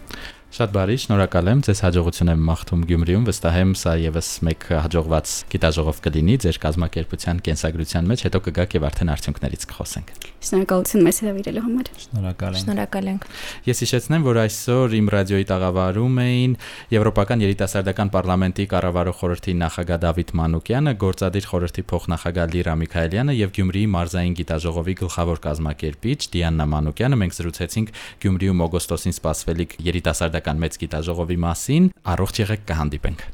Շատ 0.48 0.72
բարի, 0.72 0.94
շնորհակալ 1.04 1.50
եմ, 1.52 1.62
ձեզ 1.68 1.80
հաջողություն 1.84 2.30
եմ 2.32 2.44
մաղթում 2.48 2.84
Գյումրիում, 2.88 3.24
վստահ 3.28 3.56
եմ 3.60 3.72
սա 3.76 3.94
եւս 4.00 4.28
մեկ 4.48 4.62
հաջողված 4.72 5.34
գիտաժողով 5.52 5.98
կլինի 6.08 6.38
ձեր 6.46 6.60
կազմակերպության 6.64 7.42
կենսագրության 7.48 8.08
մեջ, 8.08 8.24
հետո 8.28 8.42
կգաք 8.48 8.78
եւ 8.78 8.86
արդեն 8.88 9.12
արդյունքներից 9.12 9.66
կխոսենք։ 9.68 10.14
Շնորհակալություն 10.48 11.04
մեզ 11.04 11.20
հրավիրելու 11.28 11.64
համար։ 11.68 11.92
Շնորհակալ 12.08 12.56
ենք։ 12.56 12.64
Շնորհակալ 12.64 13.10
ենք։ 13.12 13.28
Ես 13.68 13.82
հիշեցնեմ, 13.84 14.26
որ 14.28 14.40
այսօր 14.48 14.96
իմ 14.98 15.12
ռադիոյի 15.18 15.48
տաղավարում 15.52 16.18
էին 16.24 16.56
Եվրոպական 16.96 17.44
երիտասարդական 17.44 18.12
պարլամենտի 18.16 18.66
կառավարող 18.72 19.18
խորհրդի 19.18 19.54
նախագահ 19.58 20.00
Դավիթ 20.08 20.32
Մանուկյանը, 20.38 20.94
գործադիր 21.04 21.48
խորհրդի 21.52 21.84
փոխնախագահ 21.92 22.48
Լիրա 22.54 22.76
Միքայելյանը 22.78 23.36
եւ 23.38 23.54
Գյումրիի 23.58 23.88
մարզային 23.98 24.38
գիտաժողովի 24.38 24.96
գլխավոր 25.02 25.42
կազմակերպիչ 25.48 26.20
Դիանա 26.38 26.68
Մանուկյանը։ 26.78 27.18
Մենք 27.18 27.38
զրուցեցինք 27.38 27.92
Գյումրիում 28.24 28.64
օգոստոսին 28.68 29.18
սպասվելիք 29.18 29.78
Հանրապետական 30.38 30.60
մեծ 30.62 30.76
գիտաժողովի 30.84 31.38
մասին։ 31.42 31.90
Առողջ 32.14 32.42
եղեք, 32.44 32.66
կհանդիպենք։ 32.70 33.26